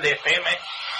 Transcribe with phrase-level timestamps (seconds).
[0.00, 0.46] Grande FM.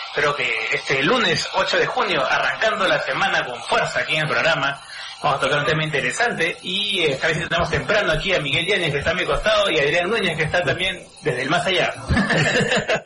[0.09, 4.29] Espero que este lunes 8 de junio, arrancando la semana con fuerza aquí en el
[4.29, 4.79] programa,
[5.23, 8.93] vamos a tocar un tema interesante y esta vez tenemos temprano aquí a Miguel Yáñez
[8.93, 11.67] que está a mi costado y a Adrián Núñez que está también desde el más
[11.67, 11.93] allá.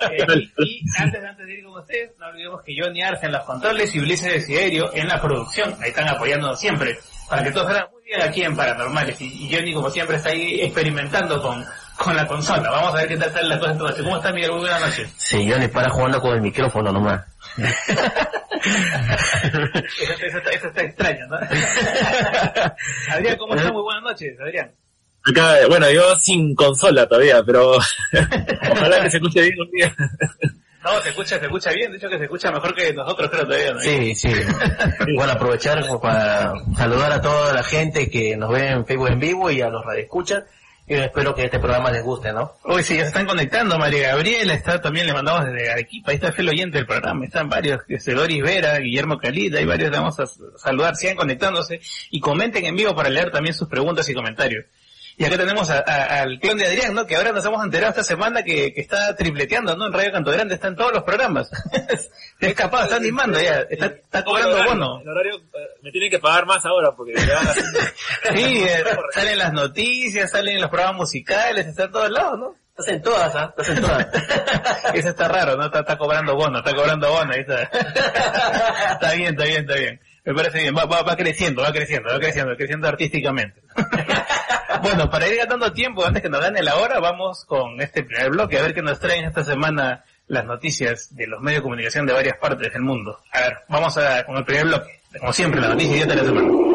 [0.04, 3.42] Eh, y antes, antes de ir con ustedes, no olvidemos que Johnny Arce en los
[3.44, 7.88] controles y Ulises Desiderio en la producción, ahí están apoyándonos siempre, para que todo salga
[7.90, 11.64] muy bien aquí en Paranormales y, y Johnny como siempre está ahí experimentando con
[11.96, 12.70] con la consola.
[12.70, 14.02] Vamos a ver qué tal sale la cosa noche.
[14.02, 14.50] ¿Cómo está Miguel?
[14.52, 15.12] Muy buenas noches.
[15.16, 17.24] Sí, Johnny para jugando con el micrófono nomás.
[17.56, 17.72] eso,
[20.26, 21.36] eso, está, eso está extraño, ¿no?
[23.10, 23.72] Adrián, ¿cómo está?
[23.72, 24.72] Muy buenas noches, Adrián.
[25.26, 27.76] Acá, bueno, yo sin consola todavía, pero
[28.72, 29.94] ojalá que se escuche bien un día.
[30.82, 33.46] No, se escucha, se escucha bien, de hecho que se escucha mejor que nosotros creo
[33.46, 33.72] todavía.
[33.72, 33.80] ¿no?
[33.80, 34.30] Sí, sí.
[35.16, 39.50] bueno, aprovechar para saludar a toda la gente que nos ve en Facebook en vivo
[39.50, 40.44] y a los radioescuchas.
[40.86, 42.52] Y espero que este programa les guste, ¿no?
[42.64, 43.78] Hoy sí, ya se están conectando.
[43.78, 46.10] María Gabriela está también, le mandamos desde Arequipa.
[46.10, 47.24] Ahí está el oyente del programa.
[47.24, 50.26] Están varios, este, Doris Vera, Guillermo Calida, hay varios, vamos a
[50.58, 50.94] saludar.
[50.96, 54.66] Sigan conectándose y comenten en vivo para leer también sus preguntas y comentarios.
[55.16, 57.06] Y acá tenemos a, a, al clon de Adrián, ¿no?
[57.06, 59.86] Que ahora nos hemos enterado esta semana que, que está tripleteando, ¿no?
[59.86, 61.48] En Radio Canto Grande está en todos los programas.
[62.40, 65.00] Se ha escapado, está animando ya, está, está cobrando el horario, bono.
[65.00, 67.54] El horario, eh, me tienen que pagar más ahora porque me van a...
[68.34, 72.56] Sí, eh, salen las noticias, salen los programas musicales, está en todos lados, ¿no?
[72.70, 73.54] Estás en todas, ¿ah?
[73.56, 74.08] Estás en todas.
[74.94, 75.66] Eso está raro, ¿no?
[75.66, 77.62] Está, está cobrando bono, está cobrando bono, ahí está.
[77.62, 80.00] está bien, está bien, está bien.
[80.24, 83.60] Me parece bien, va, va, va creciendo, va creciendo, va creciendo, creciendo artísticamente.
[84.82, 88.30] bueno, para ir ganando tiempo, antes que nos gane la hora, vamos con este primer
[88.30, 92.06] bloque, a ver qué nos traen esta semana las noticias de los medios de comunicación
[92.06, 93.20] de varias partes del mundo.
[93.32, 95.00] A ver, vamos a, con el primer bloque.
[95.18, 96.74] Como siempre, la noticia idiota de la semana.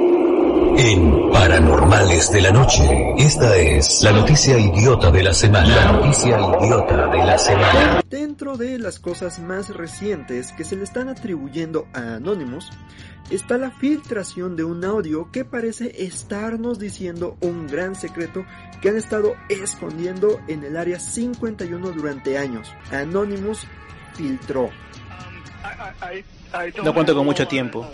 [0.77, 2.83] En Paranormales de la Noche,
[3.17, 5.75] esta es la noticia idiota de la semana.
[5.75, 8.01] La noticia idiota de la semana.
[8.07, 12.69] Dentro de las cosas más recientes que se le están atribuyendo a Anonymous,
[13.29, 18.45] está la filtración de un audio que parece estarnos diciendo un gran secreto
[18.81, 22.71] que han estado escondiendo en el área 51 durante años.
[22.91, 23.65] Anonymous
[24.15, 24.69] filtró.
[26.83, 27.87] No cuento con mucho tiempo.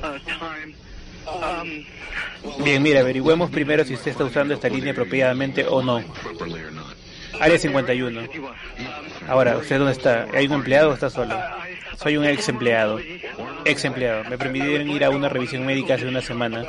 [2.64, 6.02] Bien, mira, averigüemos primero si usted está usando esta línea apropiadamente o no.
[7.40, 8.22] Área 51.
[9.28, 10.28] Ahora, ¿usted dónde está?
[10.34, 11.36] ¿Hay un empleado o está solo?
[11.98, 13.00] Soy un ex empleado.
[13.66, 14.24] Ex empleado.
[14.30, 16.66] Me permitieron ir a una revisión médica hace una semana.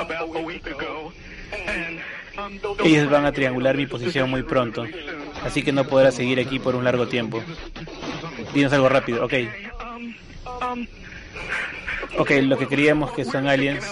[2.83, 4.85] Ellos van a triangular mi posición muy pronto,
[5.43, 7.43] así que no podrá seguir aquí por un largo tiempo.
[8.53, 9.33] Dinos algo rápido, ok.
[12.19, 13.85] Ok, lo que creíamos que son aliens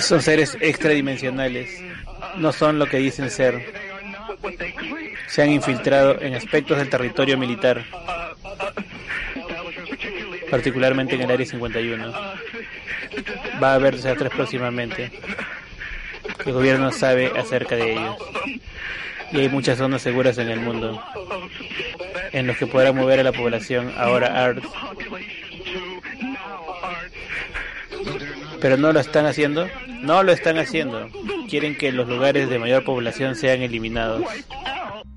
[0.00, 1.91] son seres extradimensionales.
[2.36, 3.72] No son lo que dicen ser.
[5.28, 7.84] Se han infiltrado en aspectos del territorio militar,
[10.50, 12.12] particularmente en el Área 51.
[13.62, 15.10] Va a haber desastres próximamente.
[16.44, 18.16] El gobierno sabe acerca de ellos.
[19.32, 21.02] Y hay muchas zonas seguras en el mundo,
[22.32, 24.62] en los que podrá mover a la población ahora ART.
[28.60, 29.68] Pero no lo están haciendo.
[30.02, 31.08] No lo están haciendo.
[31.52, 34.22] Quieren que los lugares de mayor población sean eliminados.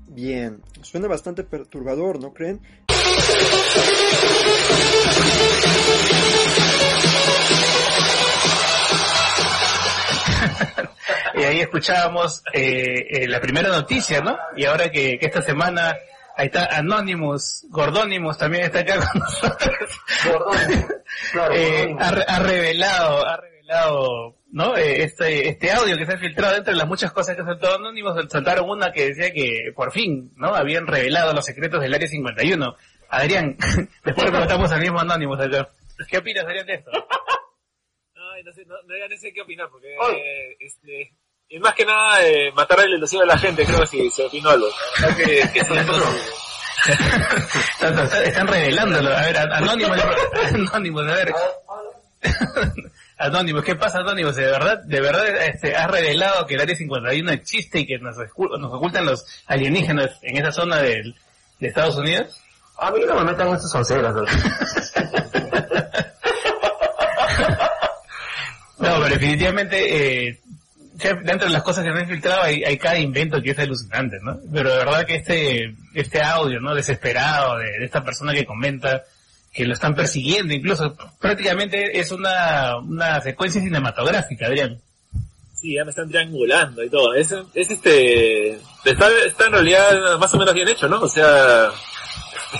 [0.08, 2.60] Bien, suena bastante perturbador, ¿no creen?
[11.36, 14.36] y ahí escuchábamos eh, eh, la primera noticia, ¿no?
[14.58, 15.96] Y ahora que, que esta semana
[16.36, 20.00] ahí está Anonymous, Gordonymous también está acá con nosotros.
[21.32, 24.76] Claro, Eh, ha revelado, ha revelado, ¿no?
[24.76, 27.74] Eh, este, este audio que se ha filtrado dentro de las muchas cosas que soltó
[27.74, 30.54] Anonymous, saltaron una que decía que por fin, ¿no?
[30.54, 32.76] Habían revelado los secretos del Área 51.
[33.08, 33.56] Adrián,
[34.04, 35.68] después le preguntamos al mismo Anonymous acá.
[36.08, 36.90] ¿Qué opinas, Adrián, de esto?
[38.34, 41.14] Ay, no sé, no, no, ya no sé qué opinar porque eh, este,
[41.48, 44.24] es más que nada eh, matar la ilusión a la gente, creo que si se
[44.26, 44.68] opinó algo.
[45.00, 45.72] Verdad que, que sí,
[47.72, 49.10] Están, están- están revelándolo.
[49.16, 49.98] A ver, Anonymous,
[50.72, 51.32] Anonymous, a ver.
[53.18, 54.36] Anonymous, ¿qué pasa Anonymous?
[54.36, 58.16] De verdad, de verdad, este, has revelado que el Área 51 existe y que nos,
[58.18, 61.14] ocultan los alienígenas en esa zona del,
[61.58, 62.38] de Estados Unidos.
[62.78, 64.14] A mí no me metan estos onceras.
[64.14, 64.24] ¿no?
[68.78, 70.40] No, pero definitivamente, eh,
[71.24, 74.38] dentro de las cosas que han filtrado hay, hay cada invento que es alucinante, ¿no?
[74.52, 76.74] Pero de verdad que este, este audio, ¿no?
[76.74, 79.02] Desesperado de, de esta persona que comenta
[79.56, 84.78] que lo están persiguiendo, incluso prácticamente es una, una secuencia cinematográfica, Adrián.
[85.54, 87.14] sí, ya me están triangulando y todo.
[87.14, 88.50] Es, es este,
[88.84, 91.00] está, está en realidad más o menos bien hecho, ¿no?
[91.00, 91.70] O sea,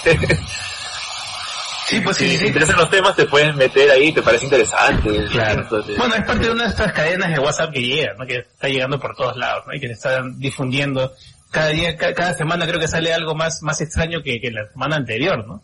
[1.88, 2.46] Sí, pues si sí, te sí.
[2.48, 5.24] interesan los temas te puedes meter ahí, te parece interesante.
[5.30, 5.62] Claro.
[5.62, 8.26] Entonces, Bueno, es parte de una de estas cadenas de WhatsApp que llega, ¿no?
[8.26, 9.74] Que está llegando por todos lados, ¿no?
[9.74, 11.12] Y que se están difundiendo.
[11.52, 14.66] Cada día, ca- cada semana creo que sale algo más, más extraño que, que la
[14.66, 15.62] semana anterior, ¿no?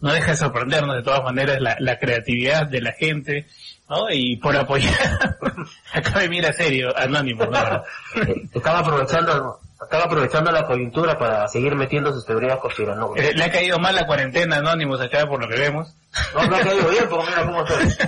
[0.00, 3.46] No deja de sorprendernos de todas maneras la, la creatividad de la gente,
[3.88, 4.10] ¿no?
[4.10, 4.92] Y por apoyar,
[5.92, 7.82] acá me mira serio, anónimo, ¿no?
[8.54, 13.24] Estaba aprovechando, estaba aprovechando la coyuntura para seguir metiendo sus teorías conspiranoicas.
[13.24, 15.94] Eh, Le ha caído mal la cuarentena anónimos acá por lo que vemos.
[16.34, 18.06] No, no ha caído bien, porque mira cómo estoy.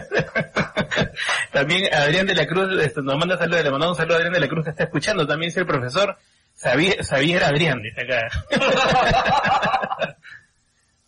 [1.52, 4.34] también Adrián de la Cruz este, nos manda saludos, le mandamos un saludo a Adrián
[4.34, 6.16] de la Cruz que está escuchando, también es el profesor
[6.60, 8.28] Xavier, Xavier Adrián, dice acá.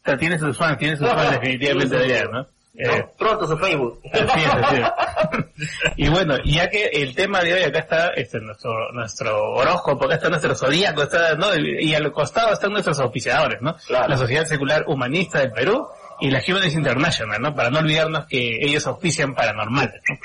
[0.02, 2.46] O sea, tiene sus fans, tiene sus fans definitivamente Adrián, ¿no?
[2.74, 4.00] Eh, No, pronto su Facebook.
[4.12, 5.94] Así es, así es.
[5.96, 10.14] Y bueno, ya que el tema de hoy acá está este, nuestro nuestro horóscopo, acá
[10.14, 11.54] está nuestro zodíaco, está, ¿no?
[11.54, 13.76] y al costado están nuestros auspiciadores, ¿no?
[13.86, 14.08] Claro.
[14.08, 15.86] La Sociedad Secular Humanista del Perú
[16.20, 17.54] y la Humanist International, ¿no?
[17.54, 20.16] Para no olvidarnos que ellos auspician paranormales, ¿no?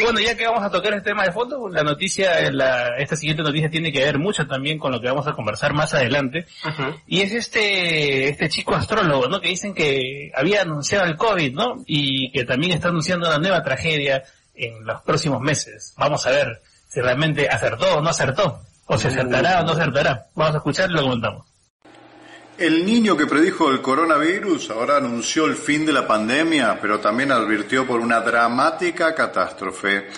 [0.00, 3.16] Y bueno, ya que vamos a tocar este tema de fondo, la noticia, la, esta
[3.16, 6.46] siguiente noticia tiene que ver mucho también con lo que vamos a conversar más adelante,
[7.06, 9.42] y es este, este chico astrólogo, ¿no?
[9.42, 11.82] Que dicen que había anunciado el COVID, ¿no?
[11.86, 14.22] Y que también está anunciando una nueva tragedia
[14.54, 15.92] en los próximos meses.
[15.98, 18.60] Vamos a ver si realmente acertó o no acertó.
[18.86, 20.26] O se acertará o no acertará.
[20.34, 21.46] Vamos a escuchar y lo comentamos.
[22.60, 27.32] El niño que predijo el coronavirus ahora anunció el fin de la pandemia, pero también
[27.32, 30.08] advirtió por una dramática catástrofe.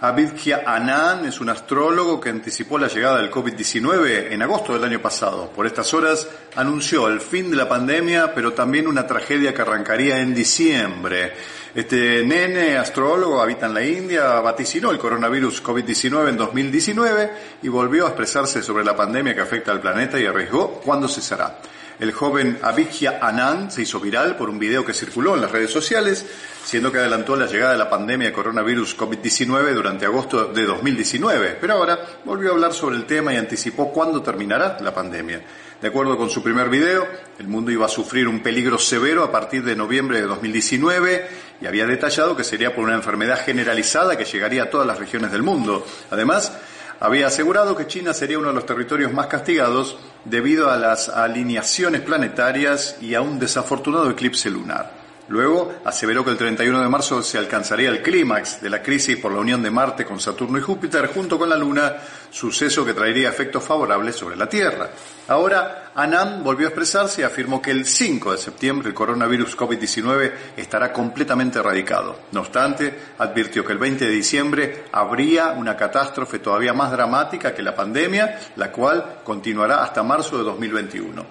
[0.00, 5.00] Abidkia Anand es un astrólogo que anticipó la llegada del COVID-19 en agosto del año
[5.00, 5.48] pasado.
[5.54, 6.26] Por estas horas
[6.56, 11.34] anunció el fin de la pandemia, pero también una tragedia que arrancaría en diciembre.
[11.72, 17.30] Este nene astrólogo habita en la India, vaticinó el coronavirus COVID-19 en 2019
[17.62, 21.60] y volvió a expresarse sobre la pandemia que afecta al planeta y arriesgó cuándo cesará.
[22.02, 25.70] El joven Abhigya Anand se hizo viral por un video que circuló en las redes
[25.70, 26.26] sociales,
[26.64, 31.58] siendo que adelantó la llegada de la pandemia de coronavirus COVID-19 durante agosto de 2019,
[31.60, 35.42] pero ahora volvió a hablar sobre el tema y anticipó cuándo terminará la pandemia.
[35.80, 37.06] De acuerdo con su primer video,
[37.38, 41.28] el mundo iba a sufrir un peligro severo a partir de noviembre de 2019
[41.60, 45.30] y había detallado que sería por una enfermedad generalizada que llegaría a todas las regiones
[45.30, 45.86] del mundo.
[46.10, 46.52] Además,
[47.00, 52.00] había asegurado que China sería uno de los territorios más castigados debido a las alineaciones
[52.00, 55.01] planetarias y a un desafortunado eclipse lunar.
[55.28, 59.32] Luego aseveró que el 31 de marzo se alcanzaría el clímax de la crisis por
[59.32, 61.94] la unión de Marte con Saturno y Júpiter junto con la Luna,
[62.30, 64.90] suceso que traería efectos favorables sobre la Tierra.
[65.28, 70.32] Ahora, Anand volvió a expresarse y afirmó que el 5 de septiembre el coronavirus COVID-19
[70.56, 72.18] estará completamente erradicado.
[72.32, 77.62] No obstante, advirtió que el 20 de diciembre habría una catástrofe todavía más dramática que
[77.62, 81.26] la pandemia, la cual continuará hasta marzo de 2021.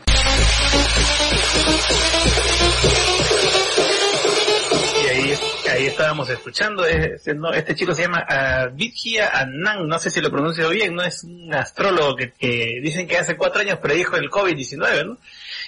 [5.71, 10.29] Ahí, estábamos escuchando, este, no, este chico se llama Abhigya Anand, no sé si lo
[10.29, 14.29] pronuncio bien, no es un astrólogo que, que dicen que hace cuatro años predijo el
[14.29, 15.17] COVID-19, ¿no?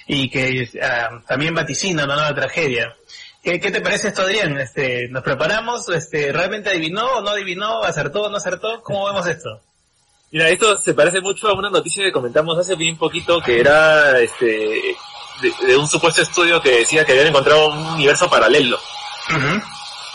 [0.06, 2.94] Y que ah, también vaticina una nueva tragedia.
[3.42, 4.58] ¿Qué, qué te parece esto, Adrián?
[4.58, 5.88] Este, ¿Nos preparamos?
[5.88, 7.82] Este, ¿Realmente adivinó o no adivinó?
[7.82, 8.82] ¿Acertó o no acertó?
[8.82, 9.62] ¿Cómo vemos esto?
[10.32, 14.18] Mira, esto se parece mucho a una noticia que comentamos hace bien poquito que era
[14.20, 14.96] este
[15.40, 18.78] de, de un supuesto estudio que decía que habían encontrado un universo paralelo.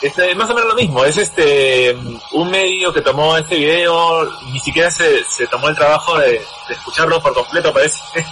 [0.01, 1.93] Este, más o menos lo mismo, es este
[2.31, 6.73] un medio que tomó este video, ni siquiera se, se tomó el trabajo de, de
[6.73, 7.99] escucharlo por completo, parece.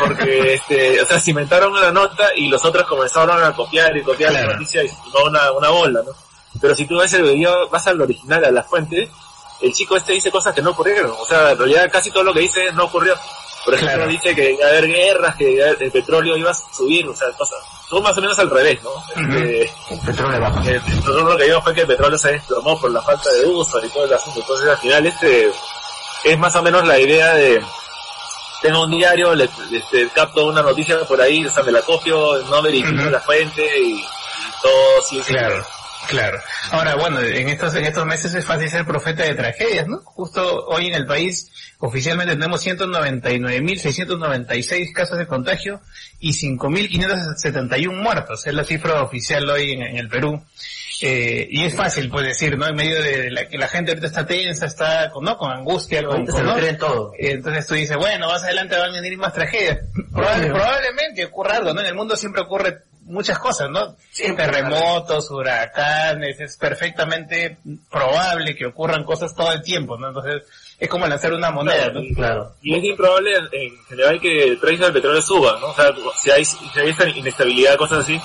[0.00, 4.02] Porque, este, o sea, se inventaron una nota y los otros comenzaron a copiar y
[4.02, 4.48] copiar Claro.
[4.48, 6.10] la noticia y se formó una, una bola, ¿no?
[6.60, 9.08] Pero si tú ves el video, vas al original, a la fuente,
[9.60, 11.12] el chico este dice cosas que no ocurrieron.
[11.12, 13.14] O sea, en realidad casi todo lo que dice no ocurrió.
[13.68, 14.10] Por ejemplo, Claro.
[14.10, 17.58] dice que iba a haber guerras, que el petróleo iba a subir, o sea, cosas.
[17.90, 18.90] Todo más o menos al revés, ¿no?
[19.14, 22.90] Este, El petróleo que nosotros lo que vimos fue que el petróleo se desplomó por
[22.90, 24.40] la falta de uso y todo el asunto.
[24.40, 25.52] Entonces al final este
[26.24, 27.62] es más o menos la idea de
[28.62, 32.38] tengo un diario, le, este, capto una noticia por ahí, o sea, me la copio,
[32.44, 34.04] no verifico la fuente y, y
[34.62, 35.62] todo sí Claro,
[36.08, 36.38] claro.
[36.70, 39.98] Ahora, bueno, en estos, en estos meses es fácil ser profeta de tragedias, ¿no?
[40.04, 45.80] Justo hoy en el país oficialmente tenemos 199.696 casos de contagio
[46.20, 48.46] y 5.571 muertos.
[48.46, 50.42] Es la cifra oficial hoy en, en el Perú.
[51.00, 52.66] Eh, y es fácil, pues decir, ¿no?
[52.66, 55.38] En medio de la que la gente ahorita está tensa, está con, ¿no?
[55.38, 56.56] con angustia, con, se lo ¿no?
[56.56, 57.12] creen todo.
[57.16, 59.78] Eh, Entonces tú dices, bueno, más adelante van a venir más tragedias.
[60.12, 61.80] Probable- probablemente ocurra algo, ¿no?
[61.82, 63.96] En el mundo siempre ocurre muchas cosas, ¿no?
[64.14, 67.58] Terremotos, huracanes, es perfectamente
[67.90, 70.08] probable que ocurran cosas todo el tiempo, ¿no?
[70.08, 70.42] Entonces,
[70.78, 72.00] es como lanzar una moneda, ¿no?
[72.14, 72.54] Claro.
[72.62, 75.68] Y es improbable en general que el precio del petróleo suba, ¿no?
[75.68, 78.20] O sea, si hay, si hay esta inestabilidad, cosas así,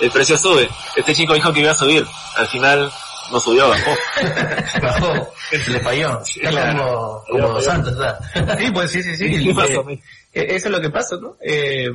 [0.00, 0.68] el precio sube.
[0.96, 2.06] Este chico dijo que iba a subir,
[2.36, 2.90] al final
[3.30, 3.90] no subió, bajó.
[4.82, 6.20] Bajó, le falló.
[6.22, 8.58] Es como, como Dos Santos, ¿verdad?
[8.58, 9.44] Sí, pues sí, sí, sí.
[9.44, 10.00] ¿Qué pasó, Eh,
[10.32, 11.36] eh, Eso es lo que pasa, ¿no?
[11.40, 11.88] Eh,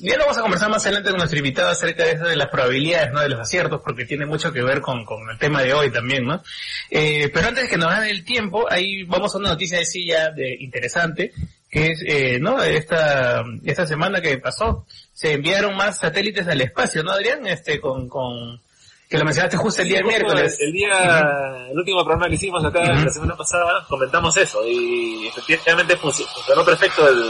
[0.00, 2.48] ya lo vamos a conversar más adelante con nuestro invitado acerca de eso de las
[2.48, 3.20] probabilidades, ¿no?
[3.20, 6.24] De los aciertos, porque tiene mucho que ver con, con el tema de hoy también,
[6.24, 6.42] ¿no?
[6.90, 10.04] Eh, pero antes de que nos hagan el tiempo, ahí vamos a una noticia de
[10.04, 11.32] ya de interesante,
[11.70, 12.62] que es, eh, ¿no?
[12.62, 17.46] Esta, esta semana que pasó, se enviaron más satélites al espacio, ¿no, Adrián?
[17.46, 18.60] Este, con, con,
[19.08, 20.56] que lo mencionaste justo el día miércoles.
[20.60, 25.96] El día, el último programa que hicimos acá la semana pasada, comentamos eso y efectivamente
[25.98, 27.24] func- funcionó perfecto el,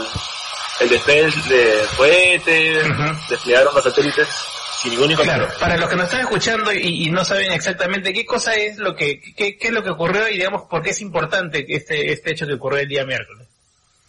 [0.81, 3.03] el despegue de cohetes, Ujú.
[3.29, 4.27] desplegaron los satélites
[4.81, 5.45] sin ningún inconveniente.
[5.47, 8.77] Claro, para los que nos están escuchando y, y no saben exactamente qué cosa es
[8.77, 12.11] lo que, qué, qué es lo que ocurrió y digamos por qué es importante este,
[12.11, 13.47] este hecho que ocurrió el día miércoles.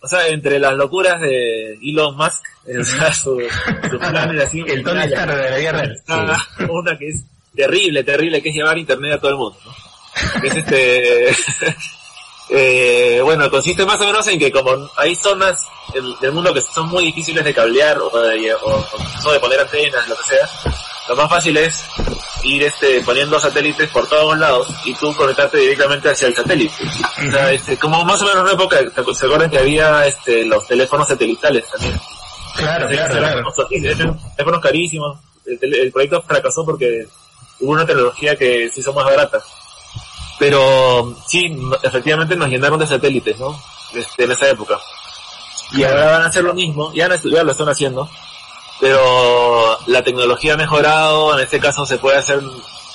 [0.00, 2.44] O sea, entre las locuras de Elon Musk,
[2.78, 3.42] o sea, su,
[3.90, 5.92] su plan de así, El Tony Stark de la vida real.
[5.92, 6.36] está
[6.68, 7.24] una que es
[7.56, 10.40] terrible, terrible, que es llevar internet a todo el mundo, ¿no?
[10.40, 11.30] Que es este,
[12.50, 16.60] eh, bueno, consiste más o menos en que como hay zonas del, del mundo que
[16.60, 18.86] son muy difíciles de cablear o de, o,
[19.24, 20.48] o de poner antenas, lo que sea,
[21.08, 21.84] lo más fácil es
[22.44, 26.74] ir este, poniendo satélites por todos lados y tú conectarte directamente hacia el satélite.
[27.28, 28.78] O sea, este, como más o menos en una época,
[29.14, 32.00] ¿se acuerdan que había este, los teléfonos satelitales también?
[32.56, 33.42] Claro, claro, claro.
[34.36, 35.18] teléfonos- carísimos.
[35.44, 37.06] El, el proyecto fracasó porque
[37.60, 39.40] hubo una tecnología que se hizo más barata.
[40.38, 43.58] Pero sí, no- efectivamente nos llenaron de satélites, ¿no?
[43.94, 44.78] Este, en esa época.
[45.72, 48.08] Y ahora van a hacer lo mismo, ya, han- ya lo están haciendo,
[48.80, 52.40] pero la tecnología ha mejorado, en este caso se puede hacer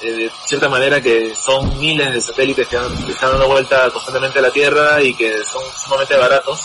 [0.03, 3.89] eh, de cierta manera que son miles de satélites que, han- que están dando vuelta
[3.91, 6.59] constantemente a la Tierra y que son sumamente baratos.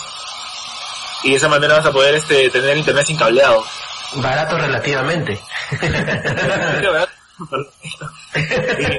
[1.23, 3.63] Y de esa manera vas a poder este, tener internet sin cableado.
[4.13, 5.39] Barato relativamente.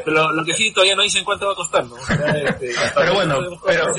[0.06, 1.94] Lo, lo que sí todavía no dicen cuánto va a costar, ¿no?
[1.94, 3.92] O sea, este, Pero bueno, pero-.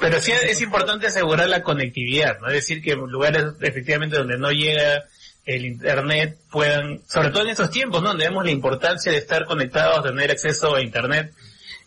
[0.00, 2.48] Pero sí es importante asegurar la conectividad, ¿no?
[2.48, 5.04] Es decir, que lugares efectivamente donde no llega
[5.44, 8.08] el internet puedan, sobre todo en estos tiempos, ¿no?
[8.10, 11.32] Donde vemos la importancia de estar conectados, tener acceso a internet.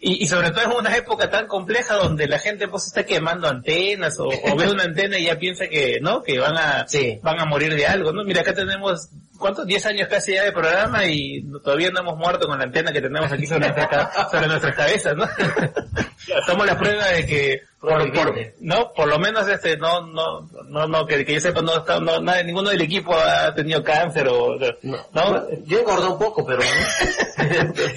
[0.03, 3.47] Y, y sobre todo en una época tan compleja donde la gente pues está quemando
[3.47, 6.23] antenas o, o ve una antena y ya piensa que, ¿no?
[6.23, 7.19] Que van a, Sí.
[7.21, 8.23] van a morir de algo, ¿no?
[8.23, 9.09] Mira, acá tenemos,
[9.41, 9.65] ¿cuántos?
[9.67, 12.93] 10 años casi ya de programa y no- todavía no hemos muerto con la antena
[12.93, 15.25] que tenemos aquí sobre, nuestra sobre nuestras cabezas, ¿no?
[16.47, 20.87] Somos la prueba de que, por, por- no, por lo menos este, no, no, no,
[20.87, 24.27] no, que, que yo sepa, no, está, no, nadie, ninguno del equipo ha tenido cáncer
[24.29, 25.47] o, No, ¿no?
[25.65, 26.61] Yo engordé un poco, pero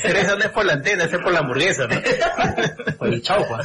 [0.02, 2.00] Pero eso no es por la antena, eso es por la hamburguesa, ¿no?
[2.98, 3.60] por el chaupa.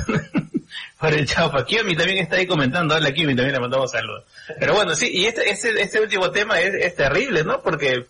[0.99, 1.65] Por el chaupa.
[1.65, 2.95] Kimi también está ahí comentando.
[2.95, 4.25] Hola Kimi, también le mandamos saludos.
[4.59, 7.61] Pero bueno, sí, y este, este, este último tema es, es terrible, ¿no?
[7.61, 8.05] Porque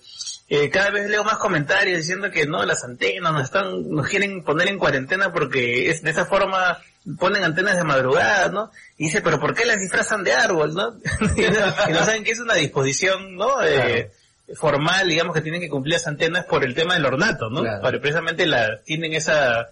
[0.49, 4.43] eh, cada vez leo más comentarios diciendo que no, las antenas nos están, nos quieren
[4.43, 6.79] poner en cuarentena porque es de esa forma
[7.17, 8.71] ponen antenas de madrugada, ¿no?
[8.97, 10.89] Y dice, pero ¿por qué las disfrazan de árbol, no?
[11.37, 13.63] y, no y no saben que es una disposición, ¿no?
[13.63, 14.11] Eh,
[14.55, 17.61] formal, digamos que tienen que cumplir las antenas por el tema del ornato, ¿no?
[17.61, 17.81] Claro.
[17.81, 19.69] Para precisamente la, tienen esa,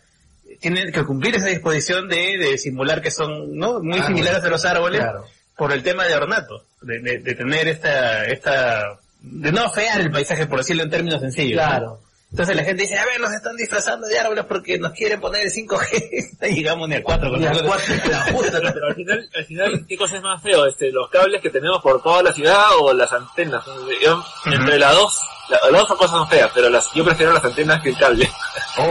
[0.59, 3.79] tienen que cumplir esa disposición de, de simular que son, ¿no?
[3.79, 4.05] Muy Árboles.
[4.07, 5.25] similares a los árboles Claro.
[5.55, 10.11] por el tema de ornato, de, de, de tener esta, esta, de no fear el
[10.11, 11.61] paisaje, por decirlo en términos sencillos.
[11.61, 11.67] ¿no?
[11.67, 11.99] Claro.
[12.29, 15.43] Entonces la gente dice, a ver, nos están disfrazando de árboles porque nos quieren poner
[15.45, 16.37] el 5G.
[16.41, 17.41] no llegamos ni al 4 con
[18.35, 18.73] justa, ¿no?
[18.73, 20.65] Pero al final, al final, ¿qué cosa es más feo?
[20.65, 23.63] Este, los cables que tenemos por toda la ciudad o las antenas.
[24.03, 27.43] Yo, Entre las dos, la- las dos son cosas feas, pero las, yo prefiero las
[27.43, 28.29] antenas que el cable.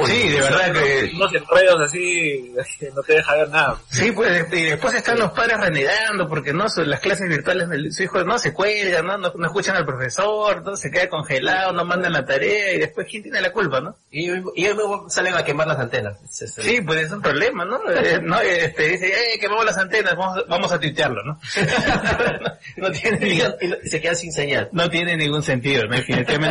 [0.06, 1.12] Sí, de verdad que...
[1.14, 2.52] Unos enredos así,
[2.94, 3.78] no te deja ver nada.
[3.88, 7.92] Sí, pues, y después están los padres renegando porque no, Son las clases virtuales de
[7.92, 9.18] su hijo no se cuelgan, ¿no?
[9.18, 13.06] No, no escuchan al profesor, no se queda congelado, no mandan la tarea y después
[13.08, 13.96] ¿quién tiene la culpa, no?
[14.10, 16.18] Y, y ellos mismos salen a quemar las antenas.
[16.30, 17.78] Sí, pues es un problema, ¿no?
[17.90, 21.38] Eh, no este, dice, eh, quemamos las antenas, vamos, vamos a tuitearlo, ¿no?
[22.76, 23.28] no, tiene
[23.60, 24.68] Y se quedan sin señal.
[24.72, 25.96] no tiene ningún sentido, ¿no?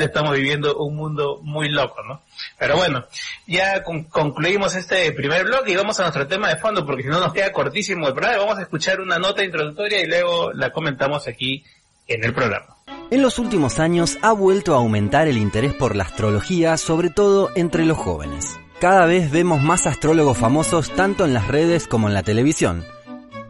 [0.01, 2.21] Estamos viviendo un mundo muy loco, ¿no?
[2.57, 3.05] Pero bueno,
[3.47, 7.09] ya con- concluimos este primer bloque y vamos a nuestro tema de fondo, porque si
[7.09, 10.71] no nos queda cortísimo el programa, vamos a escuchar una nota introductoria y luego la
[10.71, 11.63] comentamos aquí
[12.07, 12.67] en el programa.
[13.11, 17.51] En los últimos años ha vuelto a aumentar el interés por la astrología, sobre todo
[17.55, 18.57] entre los jóvenes.
[18.79, 22.83] Cada vez vemos más astrólogos famosos tanto en las redes como en la televisión.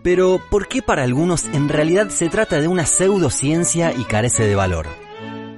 [0.04, 4.56] Pero, ¿por qué para algunos en realidad se trata de una pseudociencia y carece de
[4.56, 4.88] valor?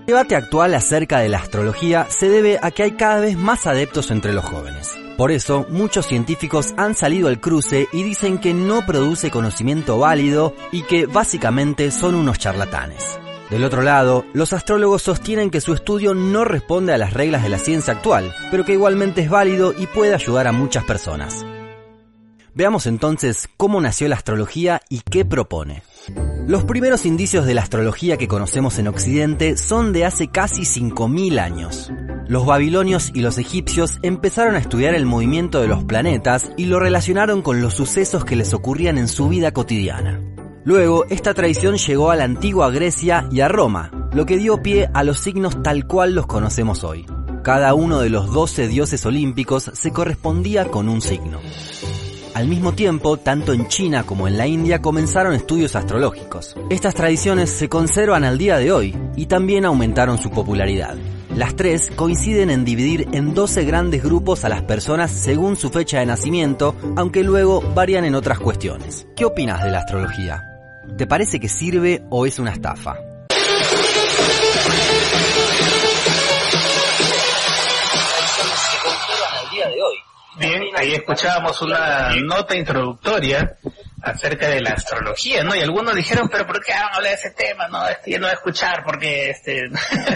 [0.08, 3.68] El debate actual acerca de la astrología se debe a que hay cada vez más
[3.68, 4.98] adeptos entre los jóvenes.
[5.18, 10.56] Por eso, muchos científicos han salido al cruce y dicen que no produce conocimiento válido
[10.72, 13.20] y que básicamente son unos charlatanes.
[13.50, 17.50] Del otro lado, los astrólogos sostienen que su estudio no responde a las reglas de
[17.50, 21.46] la ciencia actual, pero que igualmente es válido y puede ayudar a muchas personas.
[22.54, 25.84] Veamos entonces cómo nació la astrología y qué propone.
[26.48, 31.40] Los primeros indicios de la astrología que conocemos en Occidente son de hace casi 5.000
[31.40, 31.92] años.
[32.28, 36.80] Los babilonios y los egipcios empezaron a estudiar el movimiento de los planetas y lo
[36.80, 40.22] relacionaron con los sucesos que les ocurrían en su vida cotidiana.
[40.66, 44.90] Luego, esta tradición llegó a la antigua Grecia y a Roma, lo que dio pie
[44.94, 47.06] a los signos tal cual los conocemos hoy.
[47.44, 51.40] Cada uno de los 12 dioses olímpicos se correspondía con un signo.
[52.38, 56.56] Al mismo tiempo, tanto en China como en la India comenzaron estudios astrológicos.
[56.70, 60.96] Estas tradiciones se conservan al día de hoy y también aumentaron su popularidad.
[61.36, 66.00] Las tres coinciden en dividir en 12 grandes grupos a las personas según su fecha
[66.00, 69.08] de nacimiento, aunque luego varían en otras cuestiones.
[69.16, 70.44] ¿Qué opinas de la astrología?
[70.96, 72.98] ¿Te parece que sirve o es una estafa?
[80.40, 83.58] Bien, ahí escuchábamos una nota introductoria
[84.02, 85.56] acerca de la astrología, ¿no?
[85.56, 87.68] Y algunos dijeron, pero ¿por qué van a hablar de ese tema?
[87.68, 89.64] No, este, yo no voy a escuchar porque este,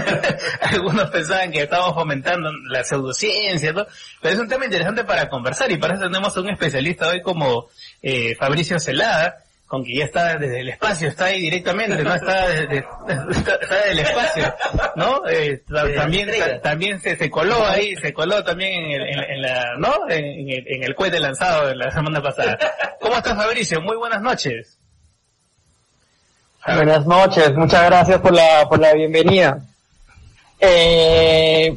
[0.62, 3.88] algunos pensaban que estábamos fomentando la pseudociencia, ¿no?
[4.22, 7.22] Pero es un tema interesante para conversar y para eso tenemos a un especialista hoy
[7.22, 7.70] como
[8.04, 12.46] eh, Fabricio Celada, con que ya está desde el espacio, está ahí directamente, no está
[12.50, 12.80] desde,
[13.30, 14.54] está, desde el espacio,
[14.98, 15.26] ¿no?
[15.30, 15.64] Eh,
[15.96, 16.30] también
[16.62, 20.10] también se, se coló ahí, se coló también en, el, en, la, ¿no?
[20.10, 22.60] En, el, en el cohete lanzado de la semana pasada.
[23.00, 23.80] ¿Cómo estás, Fabricio?
[23.80, 24.78] Muy buenas noches.
[26.66, 29.58] Buenas noches, muchas gracias por la, por la bienvenida.
[30.60, 31.74] Eh,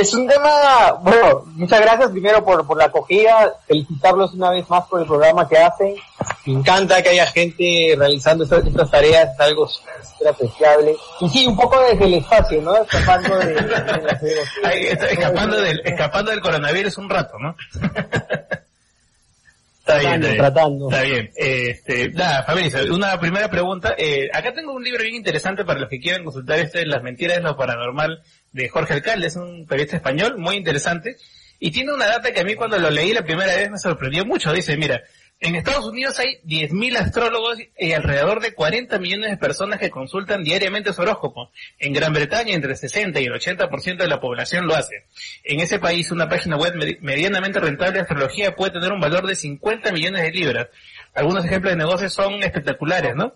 [0.00, 4.86] es un tema, bueno, muchas gracias primero por, por la acogida, felicitarlos una vez más
[4.86, 5.94] por el programa que hacen.
[6.46, 10.96] Me encanta que haya gente realizando estas, estas tareas, es algo súper apreciable.
[11.20, 12.76] Y sí, un poco desde el espacio, ¿no?
[12.76, 13.56] Escapando de,
[15.10, 17.56] escapando, del, escapando del coronavirus un rato, ¿no?
[19.88, 20.36] Está bien, está bien.
[20.36, 20.90] tratando.
[20.90, 21.30] Está bien.
[21.34, 23.94] Este, nada, Fabricio, una primera pregunta.
[23.96, 27.38] Eh, acá tengo un libro bien interesante para los que quieran consultar este, Las mentiras
[27.38, 31.16] de lo paranormal de Jorge Alcalde, es un periodista español muy interesante.
[31.60, 34.24] Y tiene una data que a mí cuando lo leí la primera vez me sorprendió
[34.24, 34.52] mucho.
[34.52, 35.02] Dice, mira,
[35.40, 40.42] en Estados Unidos hay 10.000 astrólogos y alrededor de 40 millones de personas que consultan
[40.42, 41.52] diariamente su horóscopo.
[41.78, 45.06] En Gran Bretaña entre 60 y el 80% de la población lo hace.
[45.44, 49.36] En ese país una página web medianamente rentable de astrología puede tener un valor de
[49.36, 50.68] 50 millones de libras.
[51.14, 53.34] Algunos ejemplos de negocios son espectaculares, ¿no?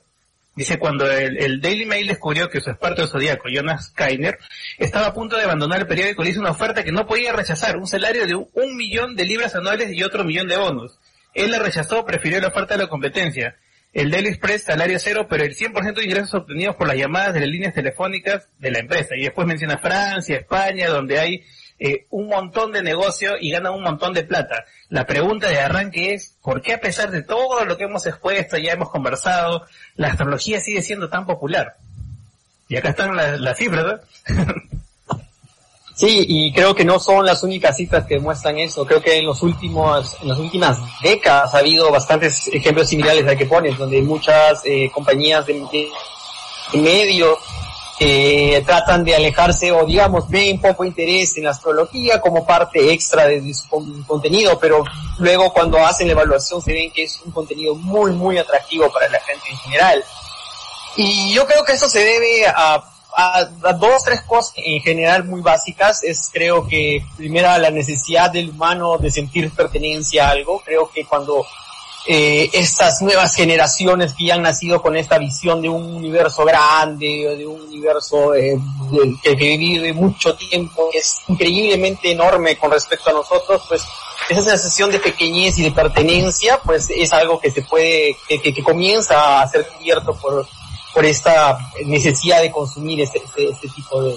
[0.55, 4.39] Dice, cuando el, Daily Mail descubrió que su experto zodíaco, Jonas Kainer,
[4.79, 7.79] estaba a punto de abandonar el periódico, le hizo una oferta que no podía rechazar,
[7.79, 10.99] un salario de un, un millón de libras anuales y otro millón de bonos.
[11.33, 13.57] Él la rechazó, prefirió la oferta de la competencia.
[13.95, 17.41] El Daily Express, salario cero, pero el 100% de ingresos obtenidos por las llamadas de
[17.41, 19.17] las líneas telefónicas de la empresa.
[19.17, 21.45] Y después menciona Francia, España, donde hay
[21.85, 24.67] eh, un montón de negocio y ganan un montón de plata.
[24.89, 28.57] La pregunta de arranque es, ¿por qué a pesar de todo lo que hemos expuesto,
[28.57, 29.67] ya hemos conversado,
[29.97, 31.75] la astrología sigue siendo tan popular?
[32.69, 34.01] Y acá están las, cifras.
[35.95, 38.87] Sí, y creo que no son las únicas cifras que demuestran eso.
[38.87, 43.37] Creo que en los últimos, en las últimas décadas ha habido bastantes ejemplos similares al
[43.37, 45.55] que pones, donde muchas eh, compañías de,
[46.73, 47.39] de medios
[48.05, 53.27] eh, tratan de alejarse o digamos ven poco interés en la astrología como parte extra
[53.27, 54.85] de, su con, contenido, pero
[55.19, 59.09] luego cuando hacen la evaluación se ven que es un contenido muy muy atractivo para
[59.09, 60.05] la gente en general.
[60.97, 62.85] Y yo creo que eso se debe a
[63.15, 68.31] a, a, dos tres cosas en general muy básicas es creo que primera la necesidad
[68.31, 71.45] del humano de sentir pertenencia a algo creo que cuando
[72.07, 77.37] eh, estas nuevas generaciones que ya han nacido con esta visión de un universo grande
[77.37, 78.59] de un universo eh,
[78.91, 83.83] de, que, vive mucho tiempo es increíblemente enorme con respecto a nosotros pues
[84.29, 88.53] esa sensación de pequeñez y de pertenencia pues es algo que se puede que, que,
[88.53, 90.47] que comienza a ser cubierto por
[90.93, 94.15] por esta necesidad de consumir este, este, este tipo de,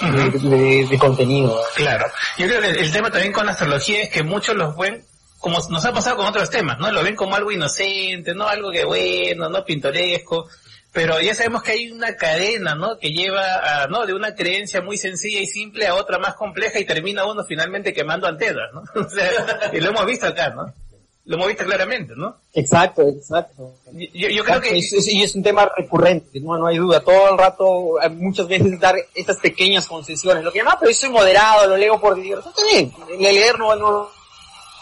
[0.00, 1.60] de, de, de, contenido.
[1.76, 2.06] Claro.
[2.36, 5.04] Yo creo que el tema también con la astrología es que muchos los ven
[5.40, 6.92] como nos ha pasado con otros temas, ¿no?
[6.92, 8.46] Lo ven como algo inocente, ¿no?
[8.46, 9.64] Algo que bueno, ¿no?
[9.64, 10.48] Pintoresco.
[10.92, 12.98] Pero ya sabemos que hay una cadena, ¿no?
[12.98, 14.06] Que lleva a, ¿no?
[14.06, 17.92] De una creencia muy sencilla y simple a otra más compleja y termina uno finalmente
[17.92, 18.82] quemando antenas, ¿no?
[19.00, 20.72] o sea, y lo hemos visto acá, ¿no?
[21.30, 22.38] lo moviste claramente, ¿no?
[22.54, 23.74] Exacto, exacto.
[23.92, 24.76] Yo, creo que...
[24.76, 27.00] y es un tema recurrente, no, no hay duda.
[27.00, 30.42] Todo el rato, eh, muchas veces dar estas pequeñas concesiones.
[30.42, 32.44] Lo que llama, pero yo soy moderado, lo leo por Dios.
[32.44, 34.10] Está bien, leer no, no,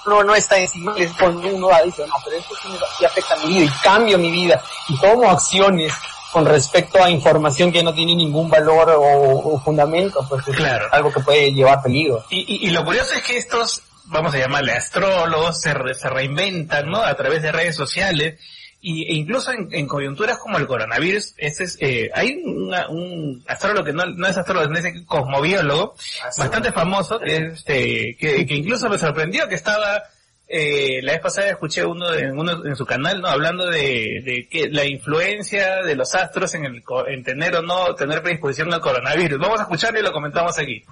[0.09, 2.55] no, no está encima, es cuando uno dice, no, pero esto
[2.99, 5.93] sí, afecta a mi vida y cambio mi vida y tomo acciones
[6.33, 10.57] con respecto a información que no tiene ningún valor o, fundamento, pues es
[10.93, 12.25] algo que puede llevar peligro.
[12.31, 17.03] Y, y, lo curioso es que estos, vamos a llamarle astrólogos, se, se reinventan, ¿no?
[17.03, 18.39] A través de redes sociales,
[18.81, 23.93] y, e incluso en, coyunturas como el coronavirus, ese es, eh, hay un astrólogo que
[23.93, 29.49] no, no es astrólogo, es cosmobiólogo, ah, bastante famoso, este, que, que incluso me sorprendió
[29.49, 30.03] que estaba
[30.51, 33.29] eh, la vez pasada escuché uno en, uno en su canal, ¿no?
[33.29, 37.95] Hablando de, de que la influencia de los astros en, el, en tener o no
[37.95, 39.39] tener predisposición al coronavirus.
[39.39, 40.83] Vamos a escucharlo y lo comentamos aquí.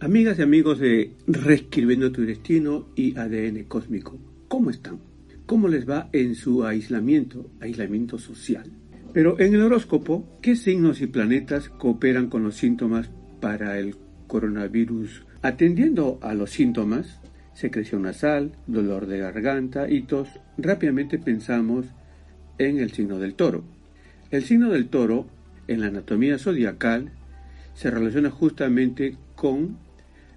[0.00, 5.11] Amigas y amigos de Reescribiendo tu Destino y ADN Cósmico, ¿cómo están?
[5.52, 8.72] ¿Cómo les va en su aislamiento, aislamiento social?
[9.12, 13.96] Pero en el horóscopo, ¿qué signos y planetas cooperan con los síntomas para el
[14.28, 15.26] coronavirus?
[15.42, 17.20] Atendiendo a los síntomas,
[17.52, 21.84] secreción nasal, dolor de garganta y tos, rápidamente pensamos
[22.56, 23.62] en el signo del toro.
[24.30, 25.26] El signo del toro,
[25.68, 27.12] en la anatomía zodiacal,
[27.74, 29.76] se relaciona justamente con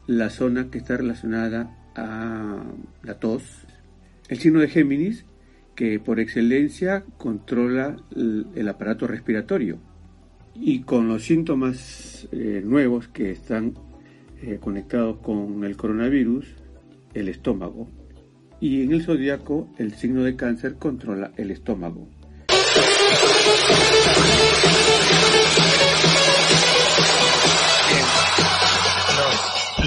[0.07, 2.65] la zona que está relacionada a
[3.01, 3.64] la tos.
[4.27, 5.25] El signo de Géminis,
[5.75, 9.79] que por excelencia controla el aparato respiratorio.
[10.55, 13.75] Y con los síntomas eh, nuevos que están
[14.41, 16.55] eh, conectados con el coronavirus,
[17.13, 17.87] el estómago.
[18.59, 22.09] Y en el zodiaco, el signo de cáncer controla el estómago.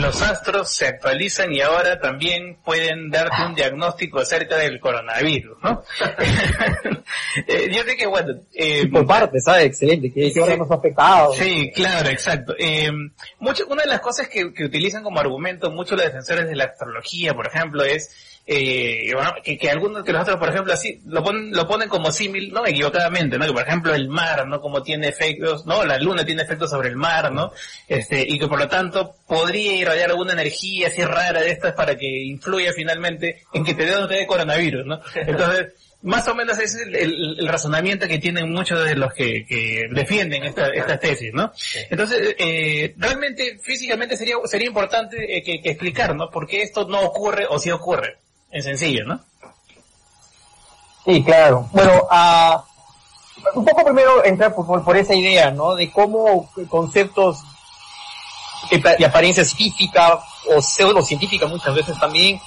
[0.00, 5.82] Los astros se actualizan y ahora también pueden darte un diagnóstico acerca del coronavirus, ¿no?
[7.46, 8.34] Eh, yo sé que, bueno...
[8.52, 9.66] Eh, por parte, ¿sabes?
[9.66, 11.32] Excelente, que, ahora nos ha afectado.
[11.32, 12.54] Sí, claro, exacto.
[12.58, 12.90] Eh,
[13.38, 16.64] mucho, una de las cosas que, que utilizan como argumento muchos los defensores de la
[16.64, 18.11] astrología, por ejemplo, es
[18.50, 22.11] eh, bueno, que, que, algunos que nosotros, por ejemplo, así lo ponen, lo ponen como
[22.11, 23.44] símil, no equivocadamente, ¿no?
[23.44, 24.58] Que por ejemplo el mar, ¿no?
[24.62, 25.84] Como tiene efectos, ¿no?
[25.84, 27.52] La luna tiene efectos sobre el mar, ¿no?
[27.87, 31.94] Este, y que por lo tanto podría irradiar alguna energía así rara de estas para
[31.98, 34.98] que influya finalmente en que te dé o no te dé coronavirus, ¿no?
[35.14, 39.88] Entonces, más o menos ese es el, razonamiento que tienen muchos de los que, que
[39.92, 41.52] defienden esta, estas tesis, ¿no?
[41.90, 46.30] Entonces, eh, realmente físicamente sería, sería importante eh, que, que explicar, ¿no?
[46.30, 48.16] Por qué esto no ocurre o sí ocurre
[48.50, 49.20] en sencillo, ¿no?
[51.04, 51.68] Sí, claro.
[51.72, 55.74] Bueno, uh, un poco primero entrar por, por, esa idea, ¿no?
[55.74, 57.38] De cómo conceptos
[58.70, 60.20] de apariencia científica
[60.54, 62.40] o pseudocientífica muchas veces también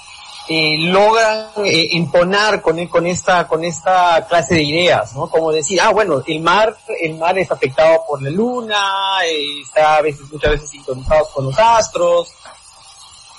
[0.48, 5.30] eh, logran eh, entonar con, con esta con esta clase de ideas, ¿no?
[5.30, 9.96] Como decir, ah, bueno, el mar el mar es afectado por la luna, eh, está
[9.96, 12.32] a veces muchas veces sintonizado con los astros,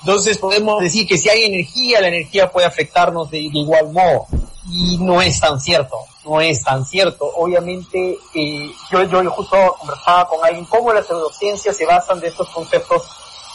[0.06, 4.28] entonces podemos decir que si hay energía, la energía puede afectarnos de, igual modo.
[4.70, 7.26] Y no es tan cierto, no es tan cierto.
[7.38, 12.50] Obviamente, eh, yo, yo justo conversaba con alguien cómo las neurociencias se basan de estos
[12.50, 13.04] conceptos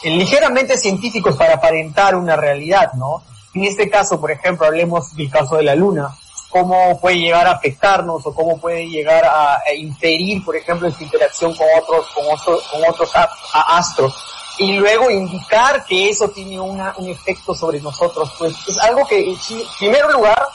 [0.03, 3.23] eh, ligeramente científicos para aparentar una realidad, ¿no?
[3.53, 6.17] En este caso, por ejemplo, hablemos del caso de la luna,
[6.49, 11.03] cómo puede llegar a afectarnos o cómo puede llegar a, inferir, por ejemplo, en su
[11.03, 13.11] interacción con otros, con otros, con otros
[13.53, 19.07] astros y luego indicar que eso tiene una, un efecto sobre nosotros, pues es algo
[19.07, 19.38] que, en
[19.79, 20.49] primer lugar,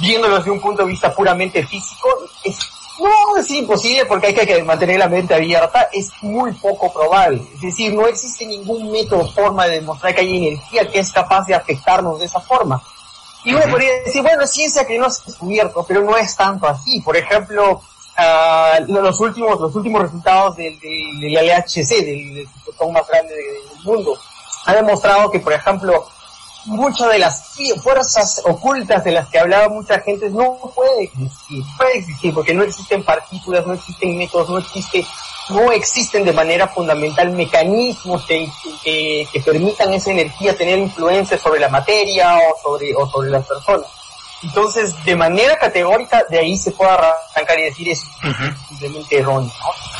[0.00, 2.08] viéndolo desde un punto de vista puramente físico,
[2.44, 2.58] es,
[3.00, 7.42] no es imposible porque hay que mantener la mente abierta, es muy poco probable.
[7.54, 11.12] Es decir, no existe ningún método o forma de demostrar que hay energía que es
[11.12, 12.80] capaz de afectarnos de esa forma.
[13.44, 16.36] Y uno podría decir, bueno, es ciencia que no se ha descubierto, pero no es
[16.36, 17.00] tanto así.
[17.00, 17.82] Por ejemplo,
[18.18, 22.48] uh, los últimos los últimos resultados del, del, del LHC, del, del
[22.92, 24.18] más grande del mundo,
[24.66, 26.06] ha demostrado que, por ejemplo,
[26.66, 31.98] muchas de las fuerzas ocultas de las que hablaba mucha gente no puede existir, puede
[31.98, 35.06] existir porque no existen partículas, no existen métodos, no existe,
[35.50, 38.48] no existen de manera fundamental mecanismos que,
[38.82, 43.46] que, que permitan esa energía tener influencia sobre la materia o sobre, o sobre las
[43.46, 43.86] personas.
[44.42, 48.02] Entonces, de manera categórica, de ahí se puede arrancar y decir es
[48.68, 49.52] simplemente erróneo.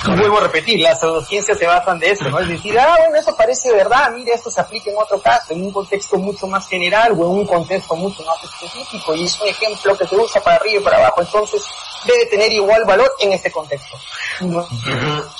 [0.06, 0.16] ¿no?
[0.16, 2.38] vuelvo a repetir, las pseudociencias se basan de eso, ¿no?
[2.38, 5.64] Es decir, ah, bueno, eso parece verdad, mire, esto se aplica en otro caso, en
[5.64, 9.48] un contexto mucho más general o en un contexto mucho más específico, y es un
[9.48, 11.62] ejemplo que se usa para arriba y para abajo, entonces
[12.06, 13.96] debe tener igual valor en este contexto.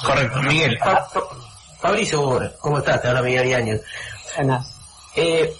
[0.05, 0.79] Correcto, Miguel.
[1.81, 3.01] Fabricio, ¿cómo estás?
[3.01, 3.83] Te habla Miguel Yañez.
[5.15, 5.57] Eh,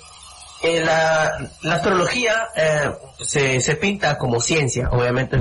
[0.63, 2.91] Eh, la, la, astrología eh,
[3.21, 5.37] se, se pinta como ciencia, obviamente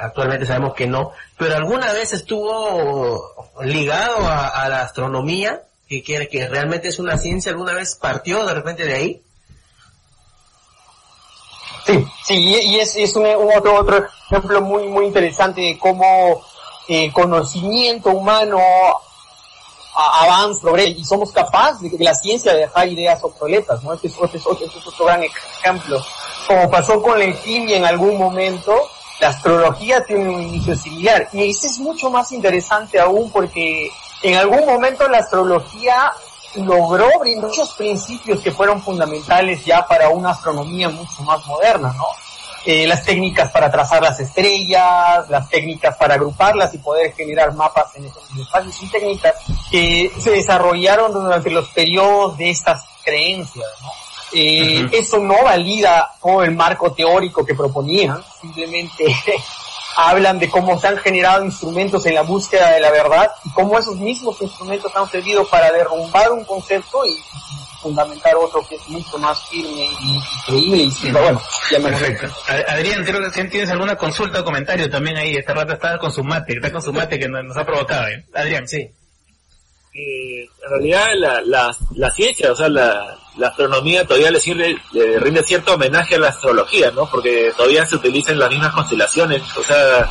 [0.00, 6.48] actualmente sabemos que no, pero alguna vez estuvo ligado a, la astronomía, que quiere que
[6.48, 9.22] realmente es una ciencia, alguna vez partió de repente de ahí.
[11.86, 16.42] Sí, sí, y es, es un, otro, otro ejemplo muy, muy interesante de cómo
[16.88, 18.58] el conocimiento humano
[19.96, 23.94] avanza, progresa, y somos capaces de que la ciencia dejar ideas obsoletas, ¿no?
[23.94, 26.04] Este es, este es, otro gran ejemplo.
[26.46, 28.88] Como pasó con la alquimia en algún momento,
[29.20, 31.28] la astrología tiene un inicio similar.
[31.32, 33.90] Y este es mucho más interesante aún porque
[34.22, 36.12] en algún momento la astrología
[36.54, 42.06] logró muchos principios que fueron fundamentales ya para una astronomía mucho más moderna, ¿no?
[42.68, 47.94] Eh, las técnicas para trazar las estrellas, las técnicas para agruparlas y poder generar mapas
[47.94, 49.34] en esos espacios y técnicas
[49.70, 53.66] que se desarrollaron durante los periodos de estas creencias.
[53.80, 53.88] ¿no?
[54.32, 59.04] Eh, Eso no valida todo el marco teórico que proponían, simplemente
[59.96, 63.78] hablan de cómo se han generado instrumentos en la búsqueda de la verdad y cómo
[63.78, 67.16] esos mismos instrumentos han servido para derrumbar un concepto y
[67.80, 72.26] fundamentar otro que es mucho más firme y creíble y bueno, ya me Perfecto.
[72.68, 76.22] Adrián, creo que tienes alguna consulta o comentario también ahí, este rato está con su
[76.22, 78.06] mate, está con su mate que nos ha provocado.
[78.08, 78.24] ¿eh?
[78.34, 78.90] Adrián, sí.
[79.94, 85.18] en realidad la, la, la ciencia, o sea, la, la astronomía todavía le sirve, le
[85.20, 87.06] rinde cierto homenaje a la astrología, ¿no?
[87.06, 90.10] Porque todavía se utilizan las mismas constelaciones, o sea,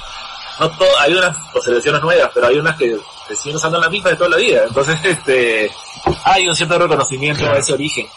[0.60, 4.18] no hay unas constelaciones nuevas, pero hay unas que se siguen usando las mismas de
[4.18, 4.64] toda la vida.
[4.68, 5.72] Entonces, este,
[6.24, 8.08] hay un cierto reconocimiento a ese origen.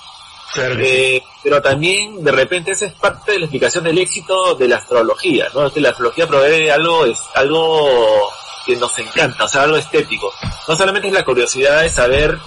[0.57, 4.77] Eh, pero también, de repente, esa es parte de la explicación del éxito de la
[4.77, 5.71] astrología, ¿no?
[5.71, 8.31] Que la astrología provee algo, es algo
[8.65, 10.33] que nos encanta, o sea, algo estético.
[10.67, 12.39] No solamente es la curiosidad de saber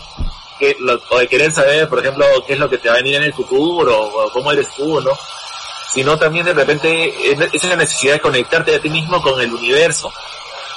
[0.61, 0.77] que,
[1.09, 3.23] o de querer saber, por ejemplo, qué es lo que te va a venir en
[3.23, 5.11] el futuro, o cómo eres tú, ¿no?
[5.91, 7.13] Sino también de repente
[7.51, 10.13] es la necesidad de conectarte a ti mismo con el universo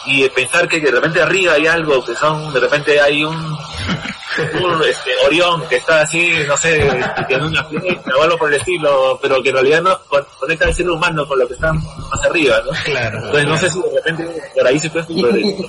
[0.07, 3.54] y pensar que de repente arriba hay algo, que son, de repente hay un,
[4.39, 6.87] un este, Orión que está así, no sé,
[7.29, 9.99] en una flecha o algo por el estilo, pero que en realidad no
[10.39, 12.73] conecta al ser humano con lo que está más arriba, ¿no?
[12.85, 13.19] Claro.
[13.19, 15.07] Entonces no sé si de repente por ahí se puede,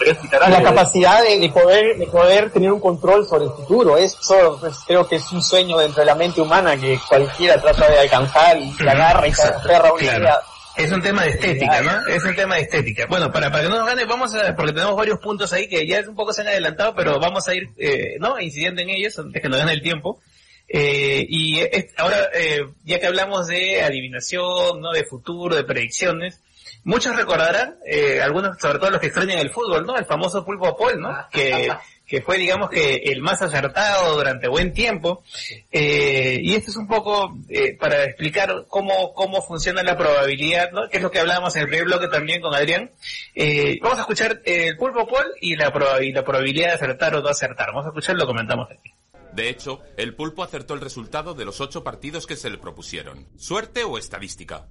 [0.08, 0.58] explicar algo.
[0.58, 5.08] La capacidad de, poder, de poder tener un control sobre el futuro, eso pues, creo
[5.08, 8.72] que es un sueño dentro de la mente humana que cualquiera trata de alcanzar y
[8.74, 10.42] se agarra y se aferra a una idea
[10.78, 12.08] es un tema de estética, ¿no?
[12.08, 13.06] Es un tema de estética.
[13.08, 15.88] Bueno, para, para que no nos gane, vamos a, porque tenemos varios puntos ahí que
[15.88, 18.40] ya es un poco se han adelantado, pero vamos a ir, eh, ¿no?
[18.40, 20.20] Incidiendo en ellos antes que nos gane el tiempo.
[20.68, 21.60] Eh, y
[21.98, 24.92] ahora, eh, ya que hablamos de adivinación, ¿no?
[24.92, 26.42] De futuro, de predicciones,
[26.84, 29.98] muchos recordarán, eh, algunos, sobre todo los que extrañan el fútbol, ¿no?
[29.98, 31.16] El famoso pulpo Paul, ¿no?
[31.32, 31.70] Que
[32.06, 35.24] que fue, digamos que, el más acertado durante buen tiempo.
[35.72, 40.88] Eh, y esto es un poco eh, para explicar cómo, cómo funciona la probabilidad, ¿no?
[40.90, 42.92] Que es lo que hablábamos en el primer bloque también con Adrián.
[43.34, 47.30] Eh, vamos a escuchar el pulpo Paul y la, la probabilidad de acertar o no
[47.30, 47.68] acertar.
[47.68, 48.92] Vamos a escuchar, lo comentamos aquí.
[49.36, 53.28] De hecho, el pulpo acertó el resultado de los ocho partidos que se le propusieron.
[53.38, 54.68] ¿Suerte o estadística?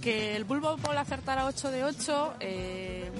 [0.00, 3.10] Que el pulpo Paul acertara 8 de 8, eh,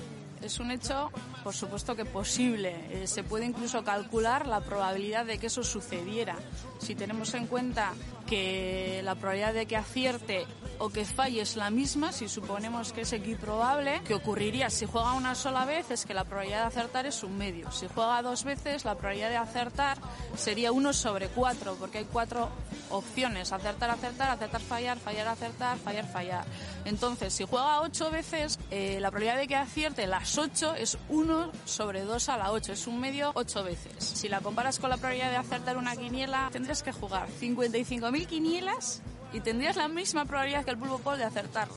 [0.43, 1.11] es un hecho,
[1.45, 2.75] por supuesto que posible.
[2.91, 6.37] Eh, se puede incluso calcular la probabilidad de que eso sucediera.
[6.79, 7.93] Si tenemos en cuenta
[8.31, 10.47] que la probabilidad de que acierte
[10.79, 15.15] o que falle es la misma, si suponemos que es equiprobable, que ocurriría si juega
[15.15, 17.73] una sola vez es que la probabilidad de acertar es un medio.
[17.73, 19.99] Si juega dos veces, la probabilidad de acertar
[20.37, 22.49] sería uno sobre cuatro, porque hay cuatro
[22.91, 26.45] opciones, acertar, acertar, acertar, fallar, fallar, acertar, fallar, fallar.
[26.85, 31.51] Entonces, si juega ocho veces, eh, la probabilidad de que acierte las ocho es uno
[31.65, 33.93] sobre dos a la ocho, es un medio ocho veces.
[33.99, 39.03] Si la comparas con la probabilidad de acertar una quiniela, tendrías que jugar 55.000 quinielas
[39.33, 41.69] y tendrías la misma probabilidad que el pulpo Paul de acertar.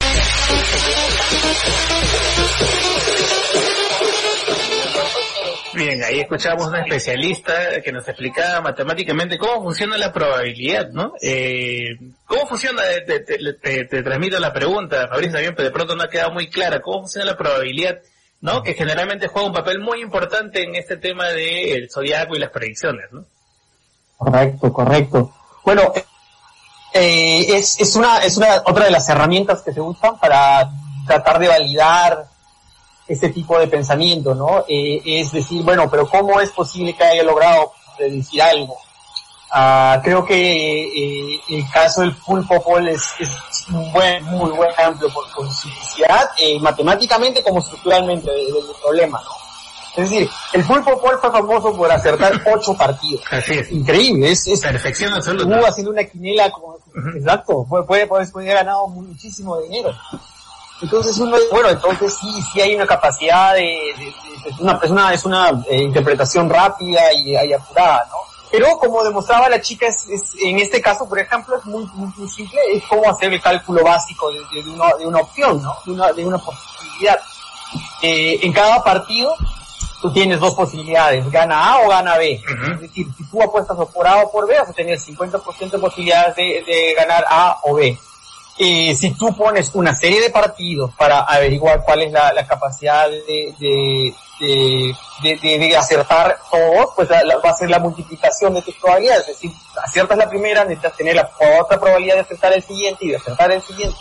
[5.73, 11.13] Bien, ahí escuchamos a una especialista que nos explicaba matemáticamente cómo funciona la probabilidad, ¿no?
[11.21, 12.81] Eh, ¿Cómo funciona?
[13.05, 16.79] Te, te, transmito la pregunta, Fabricio, también, pero de pronto no ha quedado muy clara.
[16.79, 17.99] ¿Cómo funciona la probabilidad,
[18.41, 18.61] ¿no?
[18.61, 23.11] Que generalmente juega un papel muy importante en este tema del zodiaco y las predicciones,
[23.11, 23.25] ¿no?
[24.17, 25.33] Correcto, correcto.
[25.65, 25.91] Bueno,
[26.93, 30.69] eh, es, es, una, es una otra de las herramientas que se usan para
[31.05, 32.25] tratar de validar
[33.07, 34.65] ese tipo de pensamiento, ¿no?
[34.67, 38.77] Eh, es decir, bueno, pero ¿cómo es posible que haya logrado predecir algo?
[39.53, 43.29] Uh, creo que eh, el caso del pulpo Paul es, es
[43.69, 48.47] un buen, muy buen ejemplo por, su simplicidad, eh, matemáticamente como estructuralmente del,
[48.81, 49.42] problema, ¿no?
[49.95, 53.23] Es decir, el Pulpo Paul fue famoso por acertar ocho partidos.
[53.29, 53.71] Así es.
[53.71, 55.49] Increíble, es, es perfección absoluta.
[55.49, 56.77] Estuvo haciendo una quinela como,
[57.15, 59.93] exacto, puede, puede, puede, puede haber ganado muchísimo dinero.
[60.81, 64.89] Entonces uno, bueno, entonces sí, sí hay una capacidad de, de, de, de una, es
[64.89, 68.17] una, es una eh, interpretación rápida y, y, apurada, ¿no?
[68.51, 72.11] Pero como demostraba la chica, es, es, en este caso, por ejemplo, es muy, muy,
[72.17, 75.73] muy simple, es cómo hacer el cálculo básico de, de, una, de una opción, ¿no?
[75.85, 77.19] De una, de una posibilidad.
[78.01, 79.33] Eh, en cada partido
[80.03, 82.41] tú tienes dos posibilidades, gana A o gana B.
[82.43, 82.75] Uh -huh.
[82.75, 85.79] Es decir, si tú apuestas por A o por B, vas a tener 50% de
[85.79, 87.97] posibilidades de, de, ganar A o B.
[88.59, 93.09] Eh, si tú pones una serie de partidos para averiguar cuál es la, la capacidad
[93.09, 98.75] de, de, de, acertar todos, pues la, la, va a ser la multiplicación de tus
[98.75, 99.21] probabilidades.
[99.29, 103.11] Es decir, aciertas la primera, necesitas tener la otra probabilidad de acertar el siguiente y
[103.11, 103.97] de acertar el siguiente.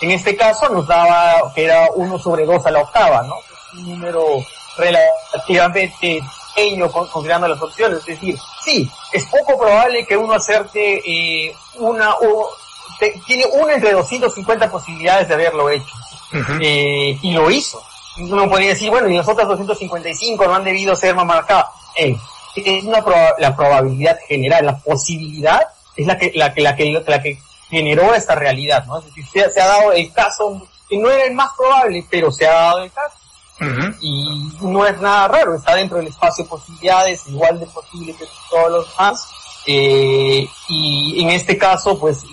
[0.00, 3.36] En este caso nos daba que era 1 sobre 2 a la octava, ¿no?
[3.74, 4.42] Un número
[4.76, 5.92] relativamente
[6.54, 7.98] pequeño considerando las opciones.
[8.00, 12.50] Es decir, sí, es poco probable que uno acerte eh, una o
[12.98, 15.94] te, tiene una entre 250 posibilidades de haberlo hecho.
[16.32, 16.58] Uh -huh.
[16.62, 17.82] eh, y lo hizo.
[18.18, 21.66] Uno podría decir, bueno, y las otras 255 no han debido ser más marcadas.
[21.96, 22.16] Eh,
[22.54, 25.62] es una proba la probabilidad general, la posibilidad
[25.96, 27.38] es la que, la que, la que, la que
[27.70, 28.98] generó esta realidad, ¿no?
[28.98, 32.30] Es decir, se, se ha dado el caso, que no era el más probable, pero
[32.30, 33.16] se ha dado el caso.
[33.62, 33.96] Uh -huh.
[34.00, 38.26] Y no es nada raro, está dentro del espacio de posibilidades, igual de posible que
[38.50, 39.28] todos los demás.
[39.66, 42.24] Eh, y en este caso, pues,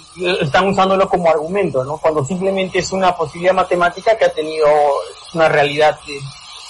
[0.41, 1.97] están usándolo como argumento, ¿no?
[1.97, 4.67] Cuando simplemente es una posibilidad matemática que ha tenido
[5.33, 6.19] una realidad eh,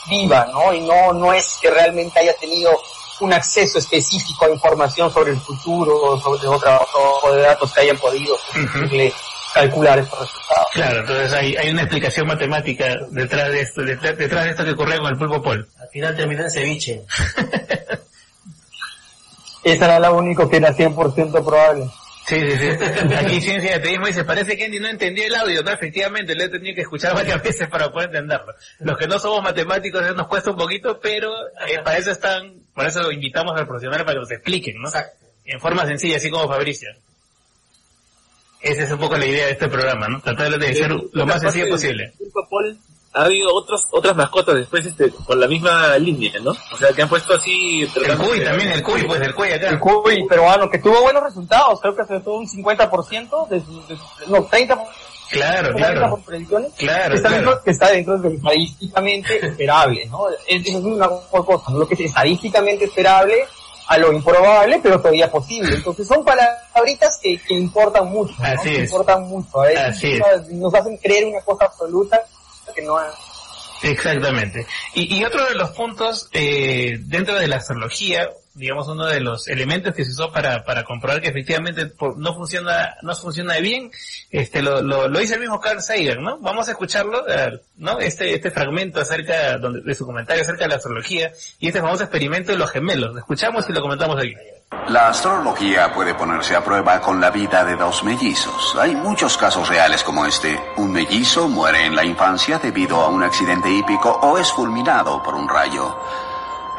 [0.09, 0.73] viva, ¿no?
[0.73, 2.71] Y no, no es que realmente haya tenido
[3.21, 6.87] un acceso específico a información sobre el futuro o sobre otro
[7.21, 9.13] tipo de datos que hayan podido uh -huh.
[9.53, 10.67] Calcular estos resultados.
[10.73, 14.71] Claro, entonces hay, hay una explicación matemática detrás de esto, detrás, detrás de esto que
[14.71, 15.67] ocurrió con el pulpo Paul.
[15.79, 17.01] Al final terminó en ceviche.
[19.63, 21.89] Esa era la única que era 100% probable.
[22.29, 22.67] Sí, sí, sí.
[23.15, 25.63] Aquí Ciencia de Ateísmo dice, parece que Andy no entendió el audio.
[25.63, 28.53] No, efectivamente, lo he tenido que escuchar varias veces para poder entenderlo.
[28.79, 31.31] Los que no somos matemáticos nos cuesta un poquito, pero
[31.67, 34.89] eh, para eso están, por eso invitamos al profesional para que nos expliquen, ¿no?
[35.43, 36.89] En forma sencilla, así como Fabricio.
[38.61, 40.19] Esa es un poco la idea de este programa, ¿no?
[40.21, 42.13] Tratar de ser lo más sencillo posible.
[43.13, 46.51] Ha habido otros, otras mascotas después este, con la misma línea, ¿no?
[46.51, 47.81] O sea, que han puesto así...
[47.81, 49.69] El cuy también, el cuy, pues el cuy acá.
[49.69, 53.99] El cuy peruano, que tuvo buenos resultados, creo que se tuvo un 50% de, de,
[54.27, 54.87] no, 30%.
[55.29, 56.19] Claro, claro.
[56.25, 57.43] Predicciones, claro, que está, claro.
[57.43, 60.27] Dentro, que está dentro de lo estadísticamente esperable, ¿no?
[60.47, 61.79] Es, es una cosa, ¿no?
[61.79, 63.45] lo que es estadísticamente esperable
[63.89, 65.75] a lo improbable, pero todavía posible.
[65.75, 68.45] Entonces son palabritas que, que importan mucho, ¿no?
[68.45, 68.91] Así que es.
[68.91, 69.65] importan mucho.
[69.65, 69.75] ¿eh?
[70.19, 72.21] Nos, nos hacen creer una cosa absoluta
[72.75, 73.11] que no es.
[73.81, 74.67] Exactamente.
[74.93, 79.47] Y, y otro de los puntos eh, dentro de la astrología, digamos uno de los
[79.47, 83.91] elementos que se usó para, para comprobar que efectivamente por, no funciona no funciona bien,
[84.29, 86.37] este lo, lo, lo dice el mismo Carl Sagan, ¿no?
[86.39, 87.25] Vamos a escucharlo,
[87.77, 87.99] ¿no?
[87.99, 92.03] Este este fragmento acerca donde, de su comentario acerca de la astrología y este famoso
[92.03, 93.13] experimento de los gemelos.
[93.13, 94.35] Lo escuchamos y lo comentamos aquí.
[94.89, 98.75] La astrología puede ponerse a prueba con la vida de dos mellizos.
[98.79, 100.59] Hay muchos casos reales como este.
[100.77, 105.33] Un mellizo muere en la infancia debido a un accidente hípico o es fulminado por
[105.33, 105.95] un rayo.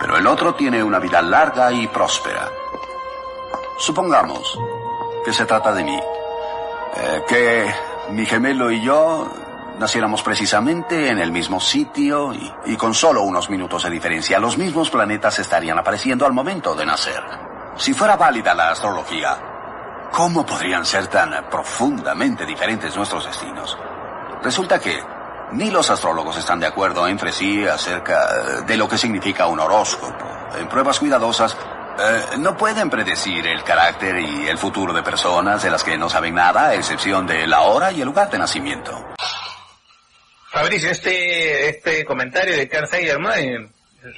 [0.00, 2.48] Pero el otro tiene una vida larga y próspera.
[3.78, 4.58] Supongamos
[5.24, 5.98] que se trata de mí.
[6.96, 7.74] Eh, que
[8.10, 9.30] mi gemelo y yo
[9.78, 14.38] naciéramos precisamente en el mismo sitio y, y con solo unos minutos de diferencia.
[14.38, 17.22] Los mismos planetas estarían apareciendo al momento de nacer.
[17.76, 19.38] Si fuera válida la astrología,
[20.12, 23.78] ¿cómo podrían ser tan profundamente diferentes nuestros destinos?
[24.42, 24.98] Resulta que
[25.52, 30.24] ni los astrólogos están de acuerdo entre sí acerca de lo que significa un horóscopo.
[30.58, 31.56] En pruebas cuidadosas,
[31.98, 36.08] eh, no pueden predecir el carácter y el futuro de personas de las que no
[36.08, 39.06] saben nada, a excepción de la hora y el lugar de nacimiento.
[40.50, 42.88] Fabricio, este, este comentario de Carl
[43.20, 43.32] ¿no?
[43.34, 43.68] el,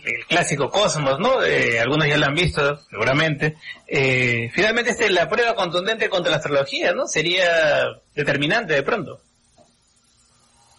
[0.04, 1.42] el clásico Cosmos, ¿no?
[1.42, 3.56] Eh, algunos ya lo han visto, seguramente.
[3.86, 7.06] Eh, finalmente, este, la prueba contundente contra la astrología, ¿no?
[7.06, 7.84] Sería
[8.14, 9.20] determinante de pronto.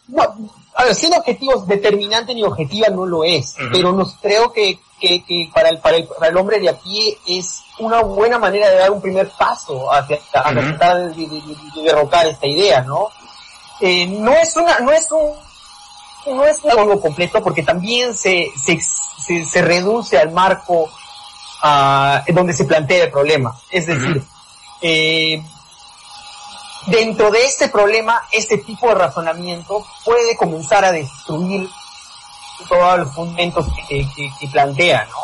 [0.08, 0.22] No,
[0.76, 3.70] a ver, siendo objetivos determinante ni objetiva no lo es, uh -huh.
[3.72, 6.78] pero nos creo que, que, que para, el, para, el, para el hombre de a
[6.78, 10.78] pie es una buena manera de dar un primer paso hacia, hacia uh -huh.
[10.78, 13.10] tratar de, de, de, de, derrocar esta idea, ¿no?
[13.80, 18.80] Eh, no es una, no es un, no es algo completo porque también se, se,
[19.26, 20.90] se, se reduce al marco
[21.64, 23.56] uh, donde se plantea el problema.
[23.72, 24.26] Es decir, -huh.
[24.82, 25.44] eh,
[26.88, 31.70] dentro de este problema, este tipo de razonamiento puede comenzar a destruir
[32.68, 35.18] todos los fundamentos que, que, plantea, ¿no?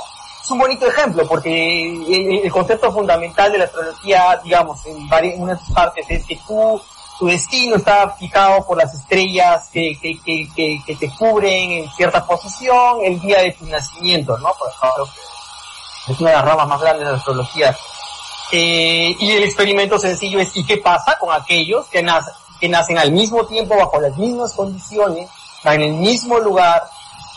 [0.43, 5.59] Es un bonito ejemplo porque el, concepto fundamental de la astrología, digamos, en varias unas
[5.71, 6.81] partes es que tú,
[7.19, 12.25] tu destino está fijado por las estrellas que, que, que, que, te cubren en cierta
[12.25, 14.51] posición el día de tu nacimiento, ¿no?
[14.57, 15.07] Por ejemplo,
[16.07, 17.77] es una de las ramas más grandes de la astrología.
[18.51, 22.97] Eh, y el experimento sencillo es, ¿y qué pasa con aquellos que nacen, que nacen
[22.97, 25.29] al mismo tiempo, bajo las mismas condiciones,
[25.63, 26.83] en el mismo lugar,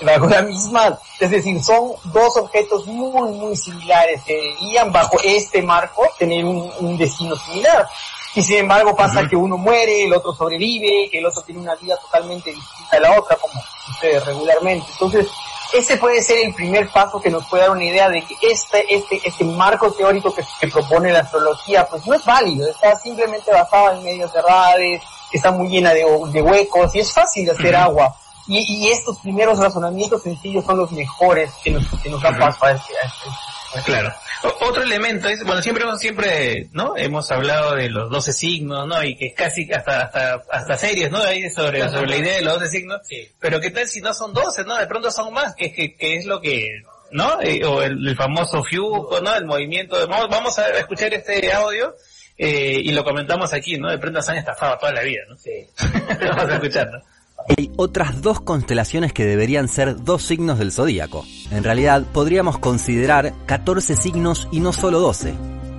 [0.05, 5.63] bajo la misma, es decir, son dos objetos muy, muy similares que deberían bajo este
[5.63, 7.87] marco tener un, destino similar.
[8.35, 11.75] Y sin embargo pasa que uno muere, el otro sobrevive, que el otro tiene una
[11.75, 13.55] vida totalmente distinta a la otra, como
[13.87, 14.87] sucede regularmente.
[14.93, 15.29] Entonces,
[15.73, 18.95] ese puede ser el primer paso que nos puede dar una idea de que este,
[18.95, 23.93] este, este marco teórico que, propone la astrología, pues no es válido, está simplemente basado
[23.93, 25.03] en medios errades,
[25.33, 28.15] está muy llena de, huecos y es fácil hacer agua.
[28.47, 32.73] Y, estos primeros razonamientos sencillos son los mejores que nos, que nos dan paso a
[32.73, 33.52] este, a este
[33.85, 34.13] Claro.
[34.61, 36.97] otro elemento es, bueno, siempre siempre, ¿no?
[36.97, 39.03] Hemos hablado de los 12 signos, ¿no?
[39.03, 41.23] Y que casi hasta hasta hasta series, ¿no?
[41.23, 43.01] Ahí sobre, sobre la idea de los 12 signos.
[43.05, 43.29] Sí.
[43.41, 44.77] Pero qué tal si no son 12, ¿no?
[44.77, 47.41] De pronto son más, que, que, que es lo que, ¿no?
[47.41, 49.35] Eh, o el, famoso Fiuco, ¿no?
[49.35, 51.95] El movimiento de, vamos, vamos a escuchar este audio
[52.37, 53.91] eh, y lo comentamos aquí, ¿no?
[53.91, 55.37] De pronto se han estafado toda la vida, ¿no?
[55.37, 55.51] Sí.
[56.29, 57.01] vamos a escuchar, ¿no?
[57.49, 61.25] Hay otras dos constelaciones que deberían ser dos signos del zodíaco.
[61.51, 65.35] En realidad, podríamos considerar 14 signos y no solo 12.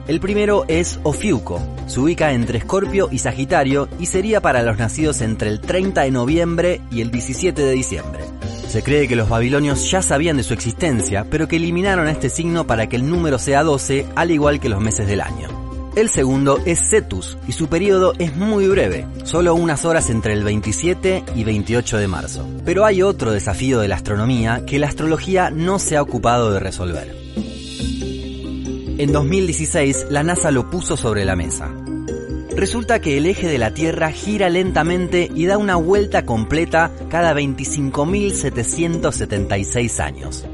[0.07, 5.21] El primero es Ofiuco, se ubica entre Escorpio y Sagitario y sería para los nacidos
[5.21, 8.19] entre el 30 de noviembre y el 17 de diciembre.
[8.67, 12.67] Se cree que los babilonios ya sabían de su existencia, pero que eliminaron este signo
[12.67, 15.62] para que el número sea 12, al igual que los meses del año.
[15.95, 20.43] El segundo es Cetus y su periodo es muy breve, solo unas horas entre el
[20.43, 22.49] 27 y 28 de marzo.
[22.65, 26.59] Pero hay otro desafío de la astronomía que la astrología no se ha ocupado de
[26.59, 27.15] resolver.
[28.97, 31.69] En 2016 la NASA lo puso sobre la mesa.
[32.55, 37.35] Resulta que el eje de la Tierra gira lentamente y da una vuelta completa cada
[37.35, 40.47] 25.776 años.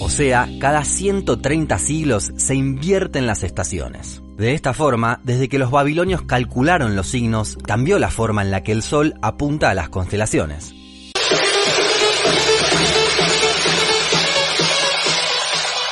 [0.00, 4.21] O sea, cada 130 siglos se invierten las estaciones.
[4.42, 8.64] De esta forma, desde que los babilonios calcularon los signos, cambió la forma en la
[8.64, 10.74] que el Sol apunta a las constelaciones.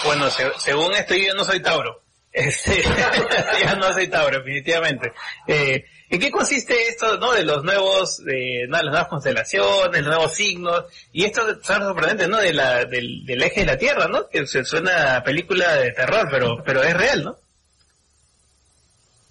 [0.04, 0.26] Bueno,
[0.58, 2.02] según esto yo no soy Tauro.
[2.32, 2.82] Este,
[3.64, 5.12] ya no soy Tauro, definitivamente.
[5.46, 10.34] Eh, ¿En qué consiste esto, no, de los nuevos, no, las nuevas constelaciones, los nuevos
[10.34, 10.86] signos?
[11.12, 12.38] Y esto es sorprendente, ¿no?
[12.38, 14.28] Del eje de la Tierra, ¿no?
[14.28, 17.38] Que se suena a película de terror, pero, pero es real, ¿no?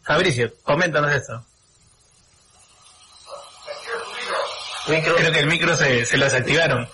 [0.10, 1.40] Fabricio, coméntanos esto.
[4.88, 6.90] Creo que el micro se, se lo desactivaron.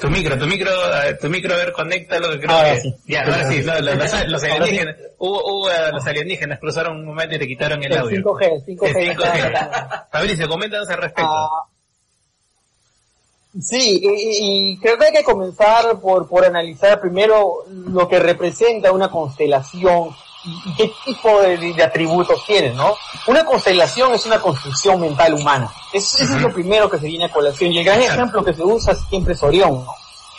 [0.00, 0.72] Tu micro, tu micro,
[1.20, 2.80] tu micro, a ver, conéctalo, que creo que...
[2.80, 2.94] Sí.
[3.06, 7.80] Ya, ahora sí, los, alienígenas, hubo, hubo, los alienígenas cruzaron un momento y te quitaron
[7.84, 8.20] el audio.
[8.20, 9.16] 5G, 5G.
[9.16, 10.06] 5G.
[10.10, 11.30] Fabricio, coméntanos al respecto.
[11.30, 11.68] Ah,
[13.60, 18.90] sí, y, y, creo que hay que comenzar por, por analizar primero lo que representa
[18.90, 20.10] una constelación
[20.76, 22.96] qué tipo de, atributos tiene, ¿no?
[23.26, 25.72] Una constelación es una construcción mental humana.
[25.92, 27.72] eso es lo primero que se viene a colación.
[27.72, 29.94] Y el gran ejemplo que se usa siempre es Orión, ¿no?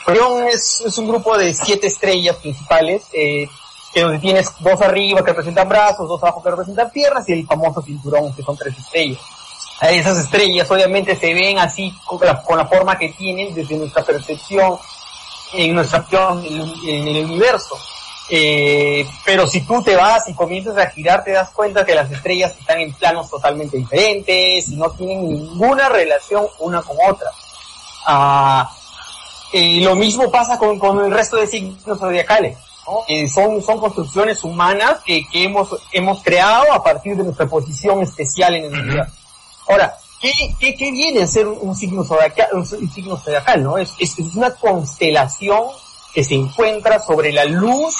[0.07, 3.49] Orión es, es un grupo de siete estrellas principales, eh,
[3.91, 7.47] que donde tienes dos arriba que representan brazos, dos abajo que representan piernas y el
[7.47, 9.21] famoso cinturón que son tres estrellas.
[9.81, 14.03] Esas estrellas obviamente se ven así con la, con la forma que tienen desde nuestra
[14.03, 14.77] percepción
[15.53, 17.77] en nuestra acción en el universo.
[18.29, 22.11] Eh, pero si tú te vas y comienzas a girar, te das cuenta que las
[22.11, 27.29] estrellas están en planos totalmente diferentes y no tienen ninguna relación una con otra.
[28.07, 28.71] Ah,
[29.53, 32.57] lo mismo pasa con, con, el resto de signos zodiacales.
[33.31, 38.55] son, son construcciones humanas que, que hemos, hemos creado a partir de nuestra posición especial
[38.55, 39.13] en el universo.
[39.67, 42.47] Ahora, ¿qué, qué, qué viene a ser un, signo zodiacal?
[42.53, 43.77] Un, signo zodiacal, ¿no?
[43.77, 45.63] Es, es, es una constelación
[46.13, 47.95] que se encuentra sobre la luz,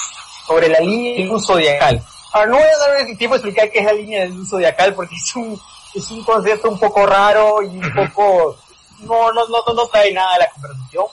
[0.46, 2.02] sobre la línea de luz zodiacal.
[2.32, 4.48] Ahora, no voy a dar el tiempo de explicar qué es la línea de luz
[4.50, 5.58] zodiacal porque es un,
[5.94, 8.56] es un concepto un poco raro y un poco,
[9.00, 11.04] no, no, no, no trae nada a la conversación.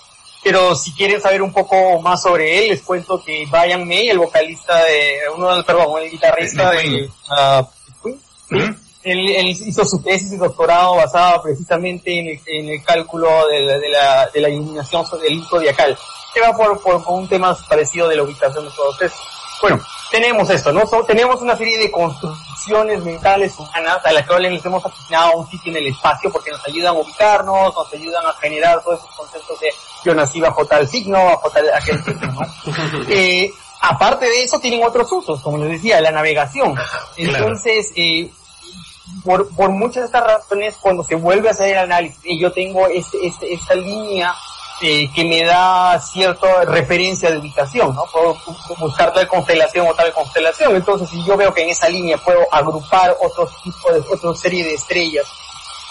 [0.43, 4.19] Pero si quieren saber un poco más sobre él, les cuento que Brian May, el
[4.19, 7.65] vocalista de, uno, perdón, el guitarrista de, uh,
[9.03, 13.79] él, hizo su tesis de doctorado basada precisamente en el, en el cálculo de la,
[13.79, 15.97] de la, de la iluminación del zodiacal
[16.33, 19.21] que va por, por, un tema parecido de la ubicación de todos estos.
[19.61, 19.79] Bueno,
[20.11, 20.81] tenemos esto, ¿no?
[21.05, 25.71] tenemos una serie de construcciones mentales humanas a las cuales les hemos asignado un sitio
[25.71, 29.59] en el espacio porque nos ayudan a ubicarnos, nos ayudan a generar todos esos conceptos
[29.59, 29.69] de
[30.03, 32.41] yo nací bajo tal signo, bajo tal aquel signo, ¿no?
[33.09, 36.75] Eh, aparte de eso, tienen otros usos, como les decía, la navegación.
[37.17, 38.31] Entonces, eh,
[39.23, 42.51] por, por muchas de estas razones, cuando se vuelve a hacer el análisis, y yo
[42.51, 44.33] tengo este, este, esta línea
[44.83, 48.05] eh, que me da cierta referencia de ubicación, ¿no?
[48.11, 50.75] Puedo bu- buscar tal constelación o tal constelación.
[50.75, 54.63] Entonces, si yo veo que en esa línea puedo agrupar otros tipos de, otra serie
[54.65, 55.25] de estrellas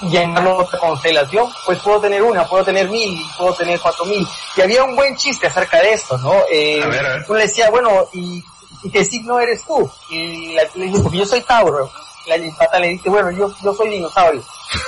[0.02, 4.26] y llamarlo otra constelación, pues puedo tener una, puedo tener mil, puedo tener cuatro mil.
[4.56, 6.34] Y había un buen chiste acerca de esto, ¿no?
[6.50, 7.24] Eh, A ver, a ver.
[7.28, 8.44] Uno le decía, bueno, ¿y,
[8.82, 9.90] y qué signo eres tú?
[10.10, 11.90] Y la, le dice, porque yo soy Tauro.
[12.26, 14.42] La pata le dice, bueno, yo, yo soy dinosaurio.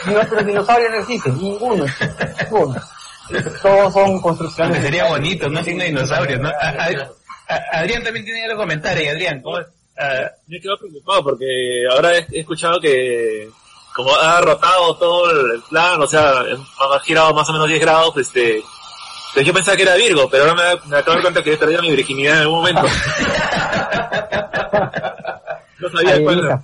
[0.07, 1.85] Y nuestro dinosaurio no existe, ninguno.
[2.51, 2.81] ninguno.
[3.63, 4.83] Todos son construcciones.
[4.83, 5.63] Sería bonito, ¿no?
[5.63, 6.51] Signo de dinosaurio, ¿no?
[7.73, 9.67] Adrián también tiene algo que comentar, y Adrián, ¿cómo es?
[9.99, 13.49] Ah, Yo quedo preocupado porque ahora he, he escuchado que
[13.95, 18.17] como ha rotado todo el plan, o sea, ha girado más o menos 10 grados,
[18.17, 18.61] este,
[19.33, 21.53] pues yo pensaba que era Virgo, pero ahora me, me acabo de dar cuenta que
[21.53, 22.83] he perdido mi virginidad en algún momento.
[25.79, 26.61] no sabía cuál era.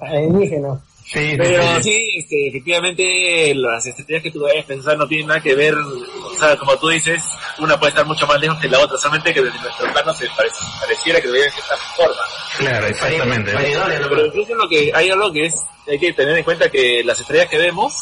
[1.12, 5.56] Sí, Pero sí, este, efectivamente las estrellas que tú debes pensar no tienen nada que
[5.56, 7.20] ver, o sea, como tú dices,
[7.58, 10.28] una puede estar mucho más lejos que la otra, solamente que desde nuestro plano se
[10.36, 12.22] parece, pareciera que debería ser de esta forma.
[12.58, 13.52] Claro, exactamente.
[13.52, 15.54] Pero incluso lo que hay algo que es,
[15.88, 17.92] hay que tener en cuenta que las estrellas que vemos,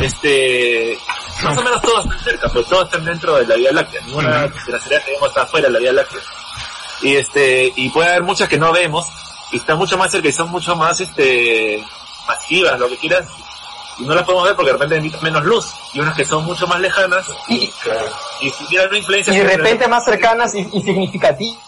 [0.00, 0.98] este,
[1.44, 4.48] más o menos todas están cerca, pues todas están dentro de la Vía Láctea, ninguna
[4.48, 6.20] de las estrellas que vemos está fuera de la Vía Láctea.
[7.02, 9.06] Y este, y puede haber muchas que no vemos,
[9.52, 11.84] y están mucho más cerca y son mucho más, este,
[12.26, 13.24] masivas, lo que quieras,
[13.98, 16.44] y no las podemos ver porque de repente emiten menos luz, y unas que son
[16.44, 17.70] mucho más lejanas, y,
[18.40, 21.58] y si tienen una influencia Y de repente más cercanas y, y significativas.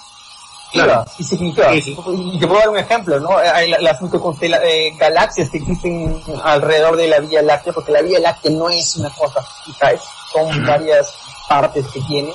[0.72, 1.04] Claro.
[1.18, 1.86] Y significativas.
[1.86, 3.36] Y te puedo dar un ejemplo, ¿no?
[3.78, 4.00] Las
[4.42, 8.96] eh, galaxias que existen alrededor de la Vía Láctea, porque la Vía Láctea no es
[8.96, 9.92] una cosa fija,
[10.32, 11.14] son varias
[11.48, 12.32] partes que tiene.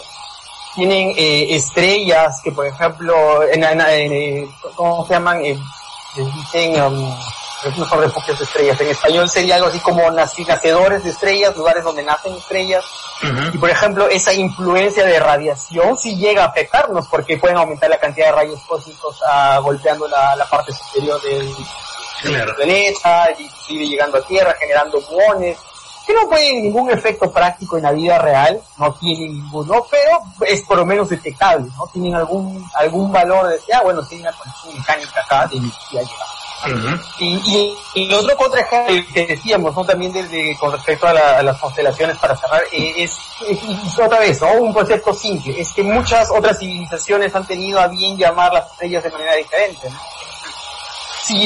[0.76, 5.44] Tienen eh, estrellas que, por ejemplo, en, en- en, eh, ¿cómo se llaman?
[5.44, 5.60] Eh,
[6.16, 7.14] dicen, um,
[7.64, 8.82] son refugios de estrellas.
[8.82, 12.84] En español sería algo así como nacedores de estrellas, lugares donde nacen estrellas.
[13.54, 18.00] Y por ejemplo, esa influencia de radiación sí llega a afectarnos porque pueden aumentar la
[18.00, 21.54] cantidad de rayos cósmicos ah, golpeando la, la parte superior del,
[22.24, 25.58] del planeta, y sigue llegando a Tierra, generando muones,
[26.08, 30.64] que no tienen ningún efecto práctico en la vida real, no tienen ninguno, pero es
[30.64, 31.88] por lo menos detectable, ¿no?
[31.88, 36.02] Tienen algún algún valor de decir, ah, bueno, tiene una conexión mecánica acá de energía
[36.68, 37.02] llega.
[37.20, 37.36] Y,
[37.96, 39.86] y, y otro contraejemplo que decíamos, ¿no?
[39.86, 44.00] También desde, con respecto a, la- a las constelaciones para cerrar, eh, es, es- es
[44.00, 44.52] otra vez, ¿no?
[44.54, 49.04] Un concepto simple, es que muchas otras civilizaciones han tenido a bien llamar las estrellas
[49.04, 50.00] de manera diferente, ¿no?
[51.32, 51.46] Y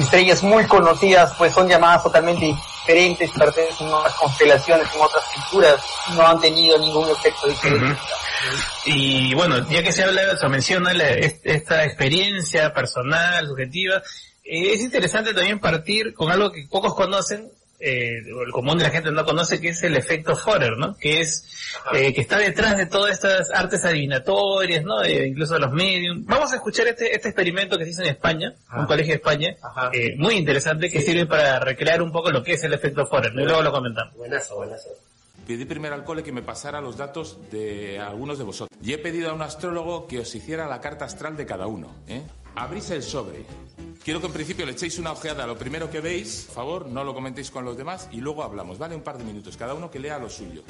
[0.00, 5.74] estrellas muy conocidas pues son llamadas totalmente diferentes, pertenecen a otras constelaciones, en otras culturas,
[6.14, 8.00] no han tenido ningún efecto diferente.
[8.84, 11.08] Y bueno, ya que se habla, se menciona la-
[11.42, 14.00] esta experiencia personal, subjetiva,
[14.48, 18.90] es interesante también partir con algo que pocos conocen, eh, o el común de la
[18.90, 20.96] gente no conoce, que es el efecto Forer, ¿no?
[20.96, 21.44] Que es,
[21.94, 25.02] eh, que está detrás de todas estas artes adivinatorias, ¿no?
[25.04, 26.26] Eh, incluso de los mediums.
[26.26, 29.56] Vamos a escuchar este, este experimento que se hizo en España, un colegio de España,
[29.92, 33.34] eh, muy interesante, que sirve para recrear un poco lo que es el efecto Forer,
[33.34, 33.42] ¿no?
[33.42, 34.14] Y luego lo comentamos.
[34.16, 34.88] Buenazo, buenazo.
[35.46, 38.78] Pedí primero al cole que me pasara los datos de algunos de vosotros.
[38.82, 41.94] Y he pedido a un astrólogo que os hiciera la carta astral de cada uno.
[42.06, 42.22] ¿eh?
[42.54, 43.46] Abrís el sobre.
[44.08, 46.86] Quiero que en principio le echéis una ojeada a lo primero que veis, por favor,
[46.86, 48.96] no lo comentéis con los demás y luego hablamos, ¿vale?
[48.96, 50.62] Un par de minutos, cada uno que lea lo suyo.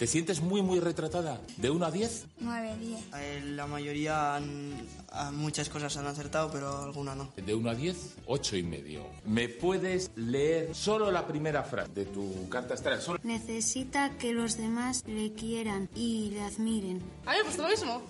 [0.00, 1.42] ¿Te sientes muy, muy retratada?
[1.58, 2.24] ¿De 1 a 10?
[2.38, 3.00] 9, 10.
[3.18, 7.30] Eh, La mayoría, han- a muchas cosas han acertado, pero alguna no.
[7.36, 9.04] De 1 a 10, 8 y medio.
[9.26, 13.02] ¿Me puedes leer solo la primera frase de tu carta astral?
[13.02, 17.02] Solo- Necesita que los demás le quieran y le admiren.
[17.26, 18.02] A mí me lo mismo.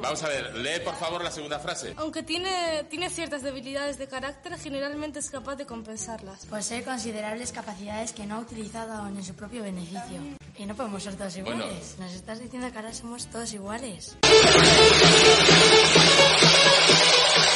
[0.00, 1.94] Vamos a ver, lee por favor la segunda frase.
[1.96, 6.46] Aunque tiene, tiene ciertas debilidades de carácter, generalmente es capaz de compensarlas.
[6.46, 10.11] Posee considerables capacidades que no ha utilizado aún en su propio beneficio.
[10.58, 11.64] Y no podemos ser todos Bueno.
[11.64, 11.96] iguales.
[11.98, 14.16] Nos estás diciendo que ahora somos todos iguales.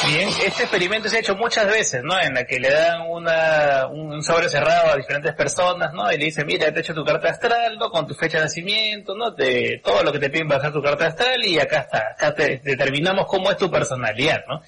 [0.07, 2.19] Bien, este experimento se ha hecho muchas veces, ¿no?
[2.19, 6.11] En la que le dan una, un sobre cerrado a diferentes personas, ¿no?
[6.11, 7.89] Y le dicen, mira, te he hecho tu carta astral, ¿no?
[7.89, 9.33] Con tu fecha de nacimiento, ¿no?
[9.35, 12.59] Te, todo lo que te piden bajar tu carta astral y acá está, acá te
[12.63, 14.61] determinamos cómo es tu personalidad, ¿no?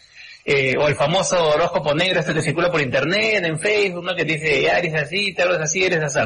[0.51, 4.15] Eh, o el famoso horóscopo negro este que circula por internet, en Facebook, ¿no?
[4.15, 6.19] Que te dice, ya eres así, te hablas así, eres así.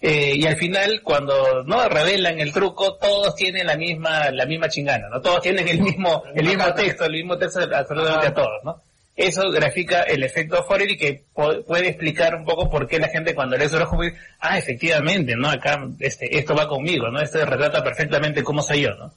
[0.00, 4.70] Eh, y al final, cuando no revelan el truco, todos tienen la misma, la misma
[4.70, 5.20] chingana, ¿no?
[5.20, 8.80] Todos tienen el mismo, el mismo texto, el mismo texto absolutamente a todos, ¿no?
[9.14, 13.34] eso grafica el efecto Forer y que puede explicar un poco por qué la gente
[13.34, 15.48] cuando lee su horóscopo dice, ah, efectivamente, ¿no?
[15.48, 17.20] Acá, este, esto va conmigo, ¿no?
[17.20, 19.12] Esto retrata perfectamente cómo soy yo, ¿no?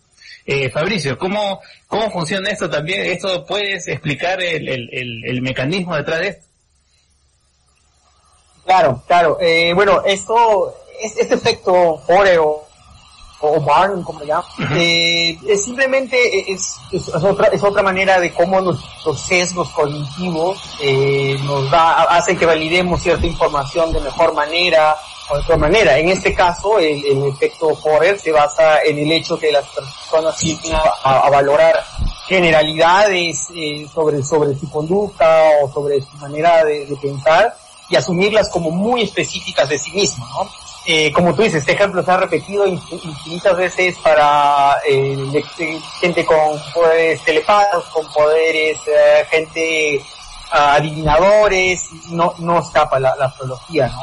[0.46, 3.02] Eh, Fabricio, ¿cómo, ¿cómo funciona esto también?
[3.02, 6.46] ¿Esto puedes explicar el, el, el, mecanismo detrás de esto?
[8.66, 9.38] Claro, claro.
[9.42, 12.70] Eh, bueno, esto, este efecto Forer o
[13.42, 18.60] o Barn, como llaman, eh, es simplemente es, es, otra, es otra manera de cómo
[18.60, 24.96] nuestros sesgos cognitivos eh, nos da, hacen que validemos cierta información de mejor manera
[25.36, 25.98] de otra manera.
[25.98, 30.38] En este caso, el, el efecto Forer se basa en el hecho que las personas
[30.38, 30.74] tienden
[31.04, 31.84] a, valorar
[32.28, 37.56] generalidades eh, sobre, sobre su conducta o sobre su manera de, pensar
[37.90, 40.50] y asumirlas como muy específicas de sí mismo, ¿no?
[40.86, 45.44] Eh, como tú dices, este ejemplo se ha repetido infinitas veces para eh,
[46.00, 50.02] gente con poderes telepados, con poderes, eh, gente
[50.52, 54.02] ah, adivinadores, no, no escapa la, astrología, ¿no?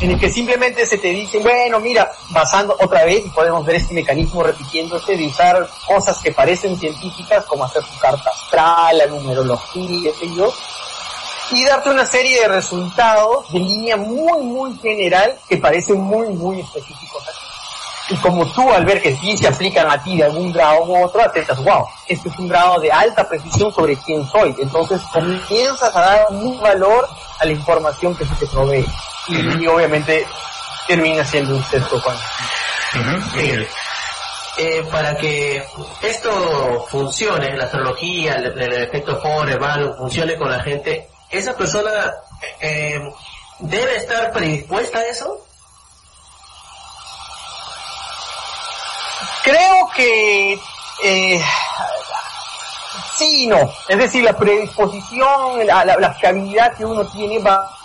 [0.00, 3.76] En el que simplemente se te dice, bueno, mira, basando otra vez, y podemos ver
[3.76, 9.06] este mecanismo repitiéndose de usar cosas que parecen científicas, como hacer su carta astral, la
[9.06, 10.52] numerología, qué yo,
[11.50, 16.60] y darte una serie de resultados de línea muy, muy general que parecen muy, muy
[16.60, 17.24] específicos
[18.10, 21.04] Y como tú al ver que sí se aplican a ti de algún grado u
[21.04, 24.54] otro, aceptas, wow, este es un grado de alta precisión sobre quién soy.
[24.60, 27.08] Entonces comienzas a dar un valor
[27.40, 28.86] a la información que se te provee.
[29.28, 30.26] Y, obviamente
[30.86, 32.16] termina siendo un sesgo con
[34.60, 35.62] eh, para que
[36.02, 39.60] esto funcione, la astrología, el, efecto Forer,
[39.96, 41.90] funcione con la gente, esa persona
[42.60, 43.00] eh,
[43.60, 45.44] debe estar predispuesta a eso?
[49.44, 50.58] Creo que
[51.04, 51.44] eh,
[53.16, 53.72] sí y no.
[53.88, 57.77] Es decir, la predisposición, la, la, fiabilidad que uno tiene va,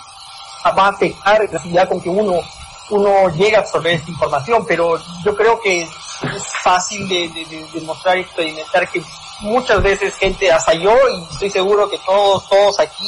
[0.72, 2.40] va a afectar la facilidad con que uno,
[2.90, 5.90] uno llega a absorber esta información, pero yo creo que es,
[6.64, 9.04] fácil de, de, demostrar y experimentar que
[9.42, 13.06] muchas veces gente, hasta yo, y estoy seguro que todos, todos aquí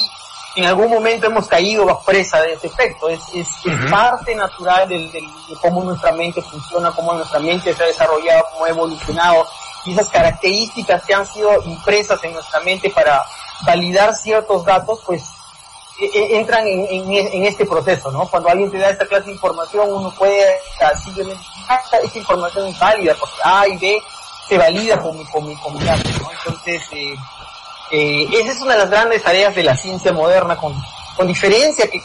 [0.56, 3.10] en algún momento hemos caído bajo presa de ese efecto.
[3.10, 3.48] Es, es,
[3.90, 5.24] parte natural del, de
[5.62, 9.46] cómo nuestra mente funciona, cómo nuestra mente se ha desarrollado, cómo ha evolucionado.
[9.86, 13.24] Y esas características que han sido impresas en nuestra mente para
[13.66, 15.24] validar ciertos datos, pues
[15.98, 18.28] entran en, en, este proceso, ¿no?
[18.28, 20.46] Cuando alguien te da esta clase de información, uno puede
[21.04, 24.02] simplemente, ah, esta información es válida, porque A y B
[24.48, 25.80] se valida con mi, con mi, con ¿no?
[25.82, 27.16] Entonces, eh,
[27.92, 30.74] eh, esa es una de las grandes tareas de la ciencia moderna, con,
[31.16, 32.02] con diferencia que,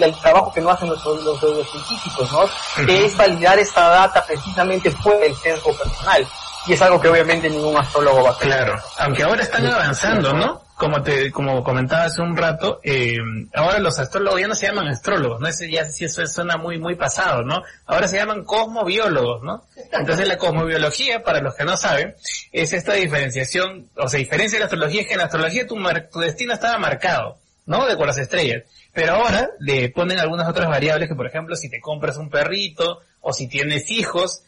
[0.00, 1.40] el trabajo que no hacen los, los,
[1.70, 2.84] científicos, ¿no?
[2.84, 6.26] Que es validar esta data precisamente fuera del sesgo personal.
[6.66, 8.48] Y es algo que obviamente ningún astrólogo va a hacer.
[8.48, 10.65] Claro, aunque ahora están avanzando, ¿no?
[10.76, 13.16] Como te como comentaba hace un rato, eh,
[13.54, 15.48] ahora los astrólogos ya no se llaman astrólogos, ¿no?
[15.48, 17.62] Ese ya sí eso suena muy muy pasado, ¿no?
[17.86, 19.64] Ahora se llaman cosmobiólogos, ¿no?
[19.92, 22.14] Entonces la cosmobiología, para los que no saben,
[22.52, 25.76] es esta diferenciación, o sea, diferencia de la astrología es que en la astrología tu,
[26.12, 27.86] tu destino estaba marcado, ¿no?
[27.86, 28.64] De con las estrellas.
[28.92, 33.00] Pero ahora le ponen algunas otras variables que, por ejemplo, si te compras un perrito
[33.20, 34.42] o si tienes hijos,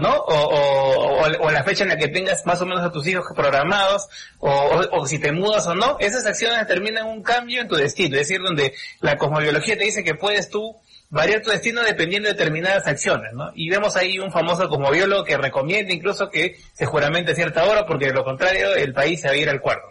[0.00, 0.14] ¿no?
[0.14, 3.26] O, o, o, la fecha en la que tengas más o menos a tus hijos
[3.34, 4.08] programados,
[4.38, 8.16] o, o, si te mudas o no, esas acciones determinan un cambio en tu destino,
[8.16, 10.76] es decir, donde la cosmobiología te dice que puedes tú
[11.08, 13.50] variar tu destino dependiendo de determinadas acciones, ¿no?
[13.54, 17.86] Y vemos ahí un famoso cosmobiólogo que recomienda incluso que se juramente a cierta hora,
[17.86, 19.88] porque de lo contrario el país se va a ir al cuarto.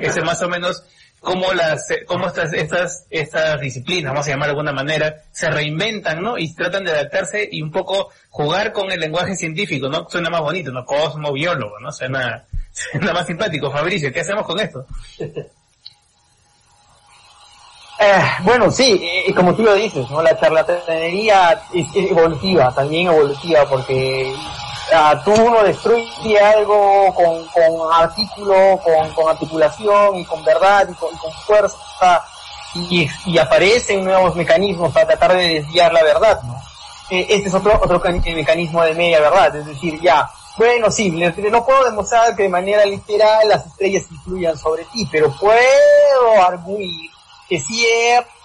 [0.00, 0.84] Ese más o menos
[1.22, 6.20] cómo las cómo estas estas estas disciplinas vamos a llamar de alguna manera se reinventan
[6.20, 10.28] no y tratan de adaptarse y un poco jugar con el lenguaje científico no suena
[10.30, 13.70] más bonito no cosmobiólogo no suena suena más simpático.
[13.70, 14.84] Fabricio qué hacemos con esto
[18.00, 23.64] eh, bueno sí y como tú lo dices no la charlatanería es evolutiva también evolutiva
[23.68, 24.34] porque
[25.24, 31.10] tú uno destruye algo con, con artículo, con, con, articulación y con verdad y con,
[31.46, 32.24] fuerza
[32.74, 36.60] y, y, aparecen nuevos mecanismos para tratar de desviar la verdad, ¿no?
[37.10, 41.64] Eh, este es otro, otro mecanismo de media verdad, es decir, ya, bueno, sí, no
[41.64, 47.10] puedo demostrar que de manera literal las estrellas influyan sobre ti, pero puedo arguir
[47.48, 47.60] que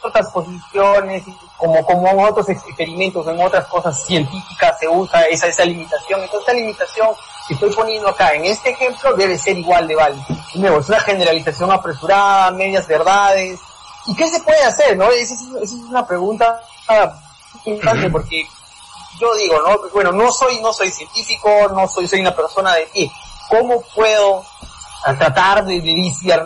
[0.02, 1.24] ciertas posiciones,
[1.58, 6.22] como, como en otros experimentos, en otras cosas científicas se usa esa, esa limitación.
[6.22, 7.10] Entonces esa limitación
[7.48, 10.26] que estoy poniendo acá en este ejemplo debe ser igual de válida.
[10.56, 13.60] Nuevo, es una generalización apresurada, medias verdades.
[14.06, 14.98] ¿Y qué se puede hacer?
[14.98, 16.62] no Esa es, una pregunta
[17.66, 18.48] importante porque
[19.20, 19.90] yo digo, ¿no?
[19.94, 23.12] Bueno, no soy, no soy científico, no soy, soy una persona de pie.
[23.50, 24.46] ¿Cómo puedo
[25.06, 25.80] a tratar de,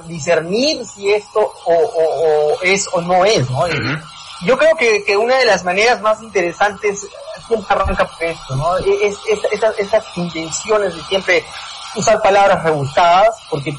[0.05, 3.67] discernir si esto o, es o no es, ¿no?
[4.43, 7.07] Yo creo que, que, una de las maneras más interesantes
[7.47, 8.77] siempre arranca por esto, ¿no?
[8.77, 9.17] Es,
[9.77, 11.45] esas intenciones de siempre
[11.95, 13.75] usar palabras rebuscadas, porque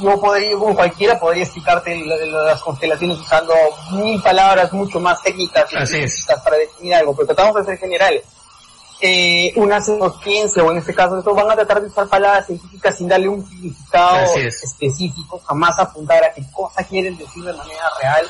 [0.00, 3.54] yo podría, como cualquiera podría explicarte las constelaciones usando
[3.92, 8.24] mil palabras mucho más técnicas y para definir algo, pero tratamos de ser generales
[9.02, 12.96] eh, una ciencia, o en este caso esto, van a tratar de usar palabras científicas
[12.96, 18.24] sin darle un significado específico, jamás apuntar a qué cosa quieren decir de manera real,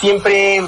[0.00, 0.60] siempre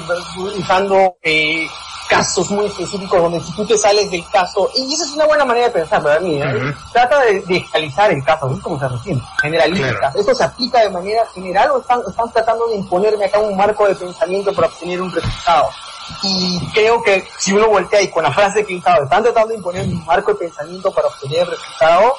[0.57, 1.67] usando eh,
[2.07, 5.43] casos muy específicos donde si tú te sales del caso, y esa es una buena
[5.43, 6.73] manera de pensar para mí, ¿eh?
[6.93, 8.61] trata de, de el caso, ¿no?
[8.61, 12.77] como se recién, generaliza, ¿esto se aplica de manera general o están, están tratando de
[12.77, 15.69] imponerme acá un marco de pensamiento para obtener un resultado?
[16.23, 19.49] Y creo que si uno voltea y con la frase que he usado, están tratando
[19.49, 22.13] de imponer un marco de pensamiento para obtener el resultado,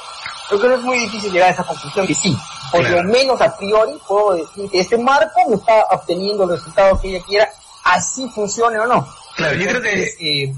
[0.48, 2.36] creo que no es muy difícil llegar a esa conclusión que sí,
[2.70, 7.00] por lo menos a priori puedo decir que este marco me está obteniendo el resultado
[7.00, 7.48] que ella quiera,
[7.84, 9.08] así funcione o no.
[9.36, 10.54] Claro, yo creo que eh,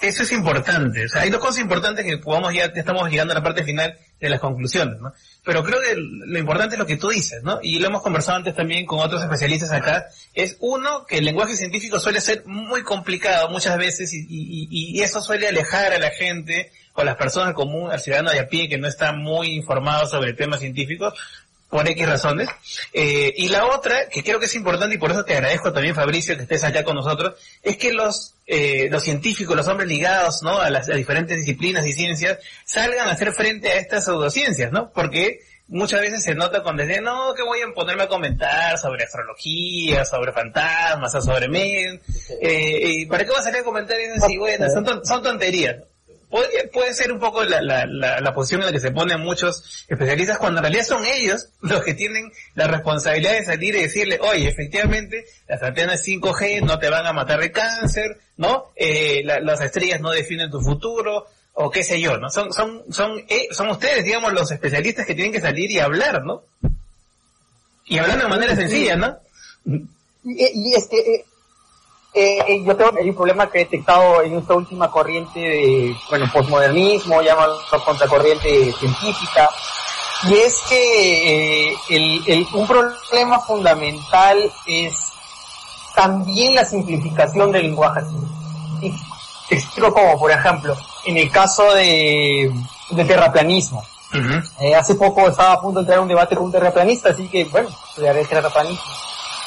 [0.00, 1.04] eso es importante.
[1.04, 3.96] O sea, hay dos cosas importantes que podamos ya, estamos llegando a la parte final
[4.20, 5.12] de las conclusiones, ¿no?
[5.44, 7.58] Pero creo que lo importante es lo que tú dices, ¿no?
[7.62, 10.06] Y lo hemos conversado antes también con otros especialistas acá.
[10.34, 15.46] Es uno, que el lenguaje científico suele ser muy complicado muchas veces y, eso suele
[15.46, 18.78] alejar a la gente o a las personas común, al ciudadano de a pie que
[18.78, 21.12] no está muy informado sobre temas científicos,
[21.68, 22.48] por X razones.
[22.92, 25.94] Eh, y la otra, que creo que es importante y por eso te agradezco también
[25.94, 30.42] Fabricio que estés acá con nosotros, es que los, eh, los científicos, los hombres ligados,
[30.42, 30.58] ¿no?
[30.58, 34.90] A las diferentes disciplinas y ciencias, salgan a hacer frente a estas pseudociencias, ¿no?
[34.92, 39.04] Porque muchas veces se nota cuando dicen, no, que voy a ponerme a comentar sobre
[39.04, 42.00] astrología, sobre fantasmas, sobre men,
[42.40, 44.36] eh, ¿para qué voy a salir a comentar eso así?
[44.36, 45.76] Bueno, son, son tonterías
[46.30, 49.84] puede, puede ser un poco la, la, la, posición en la que se ponen muchos
[49.88, 54.18] especialistas cuando en realidad son ellos los que tienen la responsabilidad de salir y decirle,
[54.20, 58.66] oye, efectivamente, las antenas 5G no te van a matar de cáncer, ¿no?
[58.76, 61.26] Eh, las estrellas no definen tu futuro,
[61.58, 62.28] o qué sé yo, ¿no?
[62.28, 66.22] Son, son, son, eh, son ustedes, digamos, los especialistas que tienen que salir y hablar,
[66.22, 66.42] ¿no?
[67.86, 69.16] Y hablar de manera sencilla, ¿no?
[70.24, 71.24] Y, es que, eh,
[72.16, 76.26] eh, eh, yo tengo un problema que he detectado en esta última corriente de, bueno,
[76.32, 79.50] posmodernismo, llamado contracorriente científica,
[80.24, 85.12] y es que eh, el, un problema fundamental es
[85.94, 89.16] también la simplificación del lenguaje científico.
[89.50, 92.50] Te explico cómo, por ejemplo, en el caso de,
[92.90, 93.84] de terraplanismo.
[94.60, 97.44] Eh, hace poco estaba a punto de entrar un debate con un terraplanista, así que,
[97.44, 99.05] bueno, estudiaré terraplanismo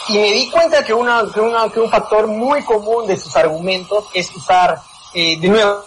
[0.10, 3.36] y me di cuenta que, una, que, una, que un factor muy común de sus
[3.36, 4.82] argumentos es usar,
[5.14, 5.84] eh, de nuevo,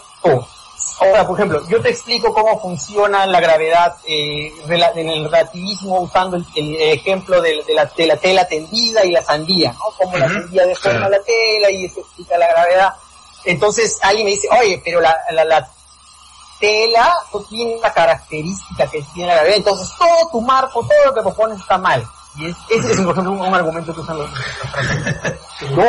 [0.99, 4.53] ahora por ejemplo, yo te explico cómo funciona la gravedad eh,
[4.95, 9.73] en el relativismo usando el, ejemplo de, la, de, la, tela tendida y la sandía,
[9.73, 9.91] ¿no?
[9.97, 12.93] Como la sandía deforma la tela y eso explica la gravedad.
[13.43, 15.69] Entonces alguien me dice, oye, pero la, la, la
[16.61, 21.13] tela no tiene la característica que tiene la gravedad, entonces todo tu marco, todo lo
[21.13, 22.07] que propones está mal.
[22.35, 24.29] Y es, ese es un, un, argumento que usan los
[25.75, 25.85] No,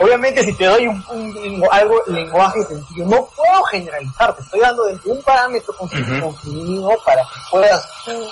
[0.00, 4.84] obviamente si te doy un, un, algo lenguaje sencillo, no puedo generalizar, te estoy dando
[4.84, 7.88] dentro un parámetro constitutivo para que puedas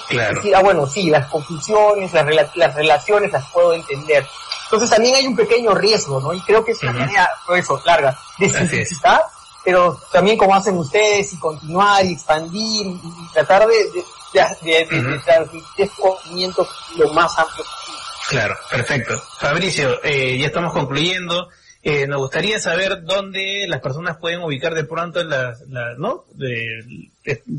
[0.08, 4.26] decir, ah bueno, sí, las confusiones, las, las relaciones las puedo entender.
[4.64, 6.32] Entonces también hay un pequeño riesgo, ¿no?
[6.32, 9.22] Y creo que es una manera, por eso, larga, de simplificar,
[9.62, 14.04] pero también como hacen ustedes y continuar y expandir y, tratar de de,
[14.34, 18.00] de, transmitir conocimiento lo más amplio posible.
[18.28, 19.22] Claro, perfecto.
[19.38, 21.48] Fabricio, eh, ya estamos concluyendo.
[21.82, 25.60] Eh, nos gustaría saber dónde las personas pueden ubicar de pronto las,
[25.98, 26.24] ¿no?
[26.32, 27.10] De,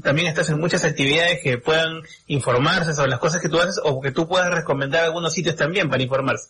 [0.01, 4.01] también estás en muchas actividades que puedan informarse sobre las cosas que tú haces o
[4.01, 6.49] que tú puedas recomendar algunos sitios también para informarse.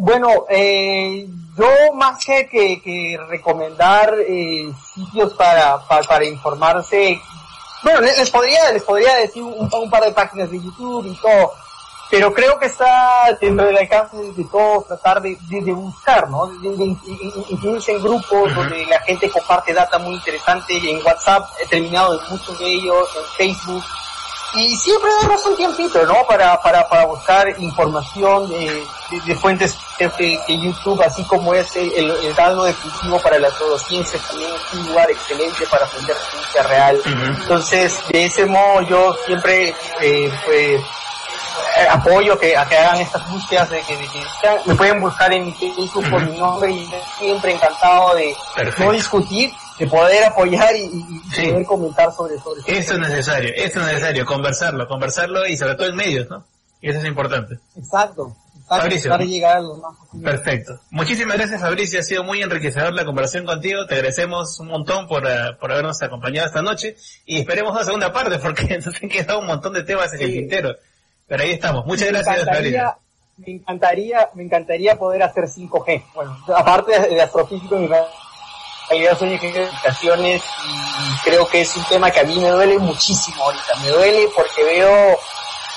[0.00, 1.26] Bueno, eh,
[1.56, 7.20] yo más que, que, recomendar eh, sitios para, para, para, informarse,
[7.82, 11.52] bueno, les podría, les podría decir un, par de páginas de YouTube y todo,
[12.10, 16.46] pero creo que está dentro del alcance de todos tratar de, de, buscar, ¿no?
[16.46, 16.96] De,
[17.50, 22.28] incluirse en grupos donde la gente comparte data muy interesante, en WhatsApp he terminado de
[22.30, 23.84] muchos de ellos, en Facebook,
[24.54, 26.26] y siempre darnos un tiempito, ¿no?
[26.26, 28.82] Para, para, para buscar información de,
[29.26, 34.50] de, fuentes de, YouTube, así como es el, el dado definitivo para las neurociencias, también
[34.54, 37.00] es un lugar excelente para aprender ciencia real.
[37.40, 40.80] Entonces, de ese modo yo siempre, eh, pues,
[41.90, 43.98] apoyo que, a que hagan estas búsquedas de que,
[44.64, 48.34] me pueden buscar en mi Facebook por mi nombre y siempre encantado de
[48.78, 53.80] no discutir de poder apoyar y, y poder comentar sobre, sobre Eso es necesario, eso
[53.80, 56.44] es necesario, conversarlo, conversarlo y sobre todo en medios, ¿no?
[56.80, 57.58] Y eso es importante.
[57.76, 58.36] Exacto.
[58.68, 59.10] Fabricio.
[59.10, 60.78] Para llegar a los más Perfecto.
[60.90, 65.24] Muchísimas gracias Fabricio, ha sido muy enriquecedor la conversación contigo, te agradecemos un montón por,
[65.24, 69.40] uh, por habernos acompañado esta noche y esperemos una segunda parte porque nos han quedado
[69.40, 70.76] un montón de temas en el tintero.
[71.26, 72.94] Pero ahí estamos, muchas me gracias Fabricio.
[73.38, 76.04] Me encantaría, me encantaría poder hacer 5G.
[76.12, 77.88] Bueno, aparte de, astrofísico, mi
[78.94, 83.44] ingeniero de comunicaciones y creo que es un tema que a mí me duele muchísimo
[83.44, 83.76] ahorita.
[83.82, 85.18] Me duele porque veo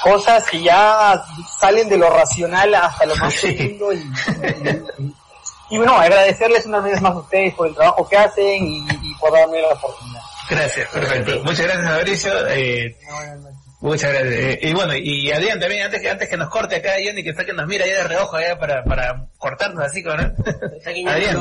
[0.04, 1.24] cosas que ya
[1.60, 5.16] salen de lo racional hasta lo más profundo y, y,
[5.70, 9.16] y, bueno, agradecerles una vez más a ustedes por el trabajo que hacen y, y
[9.20, 10.22] por darme la oportunidad.
[10.50, 11.40] Gracias, perfecto.
[11.44, 12.48] Muchas gracias Mauricio.
[12.50, 12.98] Eh,
[13.80, 14.34] muchas gracias.
[14.34, 17.30] Eh, y bueno, y Adrián también, antes que antes que nos corte acá, Johnny, que
[17.30, 21.38] está que nos mira ahí de reojo allá para, para cortarnos así, con Adrián.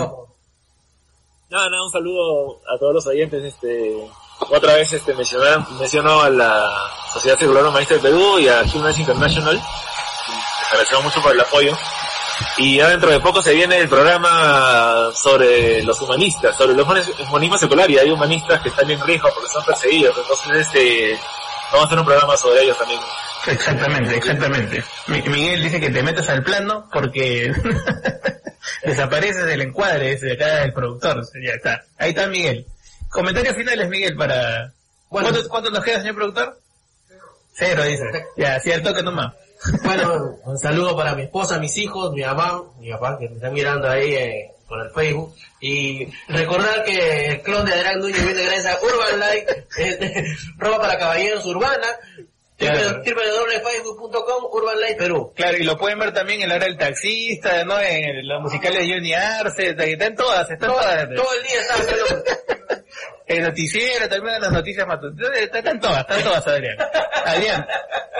[1.50, 4.08] No, no, un saludo a todos los oyentes, este,
[4.50, 6.70] otra vez este mencionó a la
[7.12, 9.60] Sociedad Circular Humanista de Perú y a Human International.
[10.68, 11.76] Agradecemos mucho por el apoyo.
[12.56, 17.58] Y ya dentro de poco se viene el programa sobre los humanistas, sobre los humanismo
[17.58, 20.16] secular y hay humanistas que están en riesgo porque son perseguidos.
[20.16, 21.18] Entonces este,
[21.72, 23.00] vamos a hacer un programa sobre ellos también.
[23.46, 24.84] Exactamente, exactamente.
[25.08, 27.52] Miguel dice que te metas al plano porque
[28.84, 31.24] desapareces del encuadre ese de acá del productor.
[31.42, 31.82] Ya está.
[31.98, 32.66] Ahí está Miguel.
[33.08, 34.72] Comentarios finales, Miguel, para...
[35.08, 36.60] Bueno, ¿Cuánto, ¿Cuánto, nos queda, señor productor?
[37.52, 38.04] Cero, dice.
[38.36, 39.34] Ya, así al toque nomás.
[39.82, 43.52] Bueno, un saludo para mi esposa, mis hijos, mi mamá, mi papá, que me están
[43.52, 45.34] mirando ahí eh, por el Facebook.
[45.60, 49.48] Y recordar que el clon de Adrián Núñez viene gracias a Urban Light,
[49.78, 50.24] eh,
[50.56, 51.88] ropa para caballeros urbana,
[52.60, 53.02] Claro.
[53.02, 55.32] www.facebook.com Urban Light Perú.
[55.34, 57.80] Claro, y lo pueden ver también en la hora del taxista, ¿no?
[57.80, 61.08] En los musicales de Johnny Arce, están todas, están todas.
[61.14, 62.82] Todo el día está,
[63.26, 66.76] El noticiero, también en las noticias matutinas, están todas, están todas, Adrián.
[67.24, 67.66] Adrián,